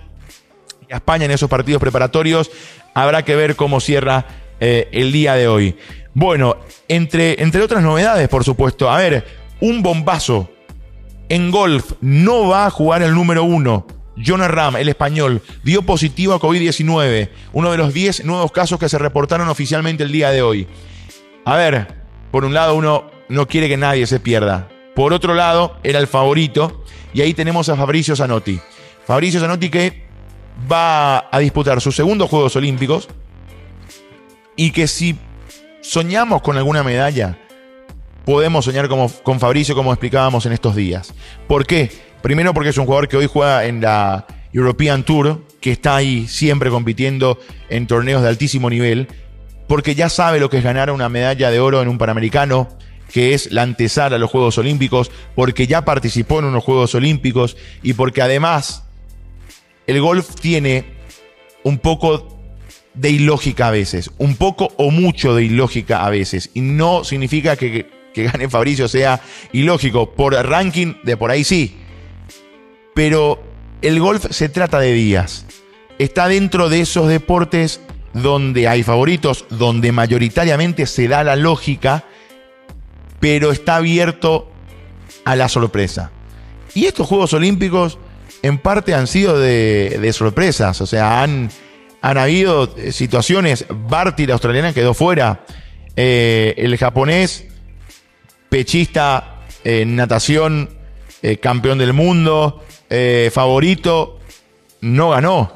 y 0.87 0.93
a 0.93 0.97
España 0.97 1.25
en 1.25 1.31
esos 1.31 1.49
partidos 1.49 1.81
preparatorios. 1.81 2.51
Habrá 2.93 3.25
que 3.25 3.35
ver 3.35 3.55
cómo 3.55 3.79
cierra 3.79 4.27
eh, 4.59 4.89
el 4.91 5.11
día 5.11 5.33
de 5.33 5.47
hoy. 5.47 5.75
Bueno, 6.13 6.57
entre, 6.87 7.41
entre 7.41 7.63
otras 7.63 7.81
novedades, 7.81 8.29
por 8.29 8.43
supuesto. 8.43 8.91
A 8.91 8.99
ver, 8.99 9.25
un 9.59 9.81
bombazo 9.81 10.51
en 11.29 11.51
golf. 11.51 11.93
No 12.01 12.47
va 12.47 12.65
a 12.65 12.71
jugar 12.71 13.01
el 13.01 13.13
número 13.13 13.43
uno. 13.43 13.87
Jonah 14.17 14.47
Ram, 14.47 14.77
el 14.77 14.89
español, 14.89 15.41
dio 15.63 15.81
positivo 15.81 16.33
a 16.33 16.39
COVID-19, 16.39 17.29
uno 17.51 17.71
de 17.71 17.77
los 17.77 17.93
10 17.93 18.23
nuevos 18.25 18.51
casos 18.51 18.79
que 18.79 18.87
se 18.87 18.97
reportaron 18.97 19.49
oficialmente 19.49 20.03
el 20.03 20.11
día 20.11 20.31
de 20.31 20.41
hoy. 20.41 20.67
A 21.43 21.57
ver, 21.57 22.03
por 22.31 22.45
un 22.45 22.53
lado 22.53 22.75
uno 22.75 23.11
no 23.27 23.47
quiere 23.47 23.67
que 23.67 23.77
nadie 23.77 24.07
se 24.07 24.19
pierda. 24.19 24.69
Por 24.95 25.11
otro 25.11 25.33
lado, 25.33 25.77
era 25.83 25.99
el 25.99 26.07
favorito 26.07 26.83
y 27.13 27.21
ahí 27.21 27.33
tenemos 27.33 27.67
a 27.67 27.75
Fabricio 27.75 28.15
Zanotti. 28.15 28.59
Fabricio 29.05 29.41
Zanotti 29.41 29.69
que 29.69 30.05
va 30.71 31.27
a 31.29 31.39
disputar 31.39 31.81
sus 31.81 31.95
segundos 31.95 32.29
Juegos 32.29 32.55
Olímpicos 32.55 33.09
y 34.55 34.71
que 34.71 34.87
si 34.87 35.17
soñamos 35.81 36.41
con 36.41 36.57
alguna 36.57 36.83
medalla, 36.83 37.37
podemos 38.25 38.65
soñar 38.65 38.89
como, 38.89 39.09
con 39.23 39.39
Fabricio 39.39 39.75
como 39.75 39.93
explicábamos 39.93 40.45
en 40.45 40.51
estos 40.53 40.75
días. 40.75 41.13
¿Por 41.47 41.65
qué? 41.65 41.91
Primero 42.21 42.53
porque 42.53 42.69
es 42.69 42.77
un 42.77 42.85
jugador 42.85 43.07
que 43.07 43.17
hoy 43.17 43.27
juega 43.27 43.65
en 43.65 43.81
la 43.81 44.25
European 44.51 45.03
Tour, 45.03 45.43
que 45.61 45.71
está 45.71 45.95
ahí 45.95 46.27
siempre 46.27 46.69
compitiendo 46.69 47.39
en 47.69 47.87
torneos 47.87 48.21
de 48.21 48.29
altísimo 48.29 48.69
nivel, 48.69 49.07
porque 49.67 49.95
ya 49.95 50.09
sabe 50.09 50.39
lo 50.39 50.49
que 50.49 50.57
es 50.57 50.63
ganar 50.63 50.91
una 50.91 51.09
medalla 51.09 51.51
de 51.51 51.59
oro 51.59 51.81
en 51.81 51.87
un 51.87 51.97
Panamericano, 51.97 52.69
que 53.11 53.33
es 53.33 53.51
la 53.51 53.61
antesala 53.61 54.15
a 54.15 54.19
los 54.19 54.31
Juegos 54.31 54.57
Olímpicos, 54.57 55.11
porque 55.35 55.67
ya 55.67 55.85
participó 55.85 56.39
en 56.39 56.45
unos 56.45 56.63
Juegos 56.63 56.95
Olímpicos 56.95 57.57
y 57.83 57.93
porque 57.93 58.21
además 58.21 58.83
el 59.87 60.01
golf 60.01 60.35
tiene 60.35 60.85
un 61.63 61.77
poco 61.77 62.39
de 62.93 63.09
ilógica 63.09 63.67
a 63.67 63.71
veces, 63.71 64.09
un 64.17 64.35
poco 64.35 64.69
o 64.77 64.89
mucho 64.89 65.35
de 65.35 65.43
ilógica 65.43 66.05
a 66.05 66.09
veces, 66.09 66.49
y 66.53 66.61
no 66.61 67.03
significa 67.03 67.55
que, 67.55 67.94
que 68.15 68.23
gane 68.23 68.49
Fabricio 68.49 68.87
sea 68.87 69.21
ilógico, 69.51 70.11
por 70.11 70.33
ranking 70.33 70.95
de 71.03 71.17
por 71.17 71.29
ahí 71.29 71.43
sí, 71.43 71.75
pero 72.93 73.43
el 73.81 73.99
golf 73.99 74.27
se 74.31 74.47
trata 74.47 74.79
de 74.79 74.93
días, 74.93 75.45
está 75.99 76.29
dentro 76.29 76.69
de 76.69 76.79
esos 76.79 77.09
deportes 77.09 77.81
donde 78.13 78.69
hay 78.69 78.83
favoritos, 78.83 79.45
donde 79.49 79.91
mayoritariamente 79.91 80.85
se 80.85 81.09
da 81.09 81.25
la 81.25 81.35
lógica, 81.35 82.05
pero 83.19 83.51
está 83.51 83.75
abierto 83.75 84.49
a 85.25 85.35
la 85.35 85.49
sorpresa. 85.49 86.11
Y 86.73 86.85
estos 86.85 87.07
Juegos 87.07 87.33
Olímpicos 87.33 87.99
en 88.41 88.59
parte 88.59 88.93
han 88.93 89.07
sido 89.07 89.37
de, 89.37 90.09
sorpresas, 90.13 90.79
o 90.79 90.85
sea, 90.85 91.21
han, 91.21 91.49
han 92.01 92.17
habido 92.17 92.73
situaciones, 92.91 93.65
Barty, 93.69 94.25
la 94.25 94.33
australiana, 94.33 94.73
quedó 94.73 94.93
fuera, 94.93 95.45
eh, 95.97 96.53
el 96.57 96.77
japonés, 96.77 97.45
pechista 98.55 99.41
en 99.65 99.97
natación, 99.97 100.69
eh, 101.21 101.35
campeón 101.39 101.77
del 101.77 101.91
mundo, 101.91 102.63
eh, 102.89 103.29
favorito, 103.33 104.21
no 104.79 105.09
ganó. 105.09 105.51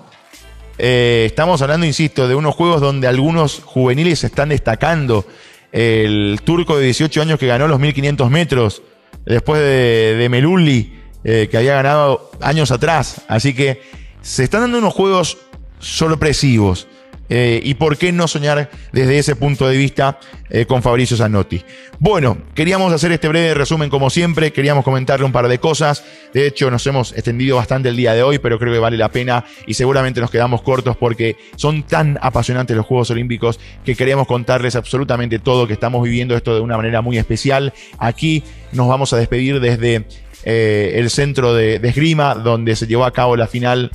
Eh, 0.77 1.23
estamos 1.25 1.61
hablando, 1.61 1.85
insisto, 1.85 2.27
de 2.27 2.35
unos 2.35 2.55
juegos 2.55 2.81
donde 2.81 3.07
algunos 3.07 3.61
juveniles 3.63 4.25
están 4.25 4.49
destacando. 4.49 5.25
El 5.71 6.41
turco 6.43 6.77
de 6.77 6.83
18 6.83 7.21
años 7.21 7.39
que 7.39 7.47
ganó 7.47 7.69
los 7.69 7.79
1500 7.79 8.29
metros, 8.29 8.81
después 9.25 9.61
de, 9.61 10.15
de 10.15 10.27
Melulli, 10.27 10.99
eh, 11.23 11.47
que 11.49 11.55
había 11.55 11.75
ganado 11.75 12.31
años 12.41 12.69
atrás. 12.69 13.21
Así 13.29 13.53
que 13.53 13.81
se 14.21 14.43
están 14.43 14.59
dando 14.59 14.79
unos 14.79 14.93
juegos 14.93 15.37
sorpresivos. 15.79 16.85
Eh, 17.29 17.61
y 17.63 17.75
por 17.75 17.97
qué 17.97 18.11
no 18.11 18.27
soñar 18.27 18.69
desde 18.91 19.19
ese 19.19 19.35
punto 19.35 19.67
de 19.67 19.77
vista 19.77 20.19
eh, 20.49 20.65
con 20.65 20.81
Fabricio 20.81 21.15
Zanotti. 21.15 21.63
Bueno, 21.99 22.37
queríamos 22.55 22.91
hacer 22.91 23.11
este 23.11 23.27
breve 23.27 23.53
resumen 23.53 23.89
como 23.89 24.09
siempre, 24.09 24.51
queríamos 24.51 24.83
comentarle 24.83 25.25
un 25.25 25.31
par 25.31 25.47
de 25.47 25.59
cosas. 25.59 26.03
De 26.33 26.47
hecho, 26.47 26.71
nos 26.71 26.85
hemos 26.87 27.11
extendido 27.11 27.57
bastante 27.57 27.89
el 27.89 27.95
día 27.95 28.13
de 28.13 28.23
hoy, 28.23 28.39
pero 28.39 28.57
creo 28.57 28.73
que 28.73 28.79
vale 28.79 28.97
la 28.97 29.09
pena 29.11 29.45
y 29.67 29.75
seguramente 29.75 30.21
nos 30.21 30.31
quedamos 30.31 30.61
cortos 30.63 30.97
porque 30.97 31.35
son 31.55 31.83
tan 31.83 32.17
apasionantes 32.21 32.75
los 32.75 32.85
Juegos 32.85 33.11
Olímpicos 33.11 33.59
que 33.85 33.95
queremos 33.95 34.25
contarles 34.25 34.75
absolutamente 34.75 35.37
todo, 35.39 35.67
que 35.67 35.73
estamos 35.73 36.03
viviendo 36.03 36.35
esto 36.35 36.55
de 36.55 36.61
una 36.61 36.77
manera 36.77 37.01
muy 37.01 37.17
especial. 37.17 37.73
Aquí 37.99 38.43
nos 38.71 38.87
vamos 38.87 39.13
a 39.13 39.17
despedir 39.17 39.59
desde 39.59 40.05
eh, 40.45 40.93
el 40.95 41.09
centro 41.09 41.53
de, 41.53 41.79
de 41.79 41.89
esgrima, 41.89 42.33
donde 42.33 42.75
se 42.75 42.87
llevó 42.87 43.05
a 43.05 43.11
cabo 43.11 43.35
la 43.35 43.47
final 43.47 43.91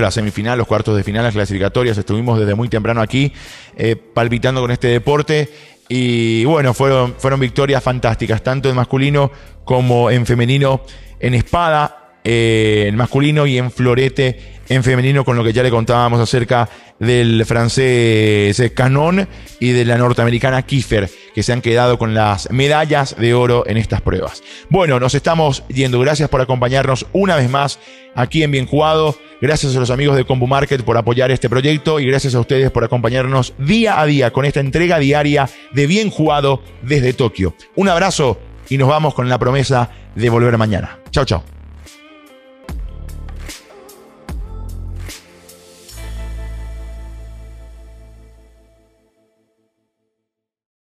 la 0.00 0.10
semifinal, 0.10 0.58
los 0.58 0.66
cuartos 0.66 0.96
de 0.96 1.04
final, 1.04 1.24
las 1.24 1.34
clasificatorias. 1.34 1.98
Estuvimos 1.98 2.38
desde 2.38 2.54
muy 2.54 2.68
temprano 2.68 3.00
aquí 3.00 3.32
eh, 3.76 3.96
palpitando 3.96 4.60
con 4.60 4.70
este 4.70 4.88
deporte. 4.88 5.50
Y 5.88 6.44
bueno, 6.44 6.72
fueron, 6.74 7.14
fueron 7.18 7.40
victorias 7.40 7.82
fantásticas, 7.82 8.42
tanto 8.42 8.70
en 8.70 8.76
masculino 8.76 9.30
como 9.64 10.10
en 10.10 10.24
femenino, 10.24 10.82
en 11.20 11.34
espada, 11.34 12.14
eh, 12.24 12.86
en 12.88 12.96
masculino 12.96 13.46
y 13.46 13.58
en 13.58 13.70
florete 13.70 14.60
en 14.74 14.84
femenino, 14.84 15.24
con 15.24 15.36
lo 15.36 15.44
que 15.44 15.52
ya 15.52 15.62
le 15.62 15.70
contábamos 15.70 16.20
acerca 16.20 16.68
del 16.98 17.44
francés 17.44 18.72
Canon 18.74 19.28
y 19.60 19.72
de 19.72 19.84
la 19.84 19.98
norteamericana 19.98 20.62
Kiefer, 20.62 21.10
que 21.34 21.42
se 21.42 21.52
han 21.52 21.60
quedado 21.60 21.98
con 21.98 22.14
las 22.14 22.50
medallas 22.50 23.16
de 23.18 23.34
oro 23.34 23.64
en 23.66 23.76
estas 23.76 24.00
pruebas. 24.00 24.42
Bueno, 24.70 24.98
nos 25.00 25.14
estamos 25.14 25.64
yendo. 25.68 25.98
Gracias 26.00 26.28
por 26.28 26.40
acompañarnos 26.40 27.06
una 27.12 27.36
vez 27.36 27.50
más 27.50 27.78
aquí 28.14 28.42
en 28.42 28.50
Bien 28.50 28.66
Jugado. 28.66 29.16
Gracias 29.40 29.74
a 29.76 29.80
los 29.80 29.90
amigos 29.90 30.16
de 30.16 30.24
Combo 30.24 30.46
Market 30.46 30.82
por 30.82 30.96
apoyar 30.96 31.30
este 31.30 31.50
proyecto 31.50 31.98
y 32.00 32.06
gracias 32.06 32.34
a 32.34 32.40
ustedes 32.40 32.70
por 32.70 32.84
acompañarnos 32.84 33.54
día 33.58 34.00
a 34.00 34.06
día 34.06 34.32
con 34.32 34.44
esta 34.44 34.60
entrega 34.60 34.98
diaria 34.98 35.48
de 35.72 35.86
Bien 35.86 36.10
Jugado 36.10 36.62
desde 36.82 37.12
Tokio. 37.12 37.54
Un 37.74 37.88
abrazo 37.88 38.38
y 38.68 38.78
nos 38.78 38.88
vamos 38.88 39.14
con 39.14 39.28
la 39.28 39.38
promesa 39.38 39.90
de 40.14 40.30
volver 40.30 40.56
mañana. 40.56 40.98
Chao, 41.10 41.24
chao. 41.24 41.61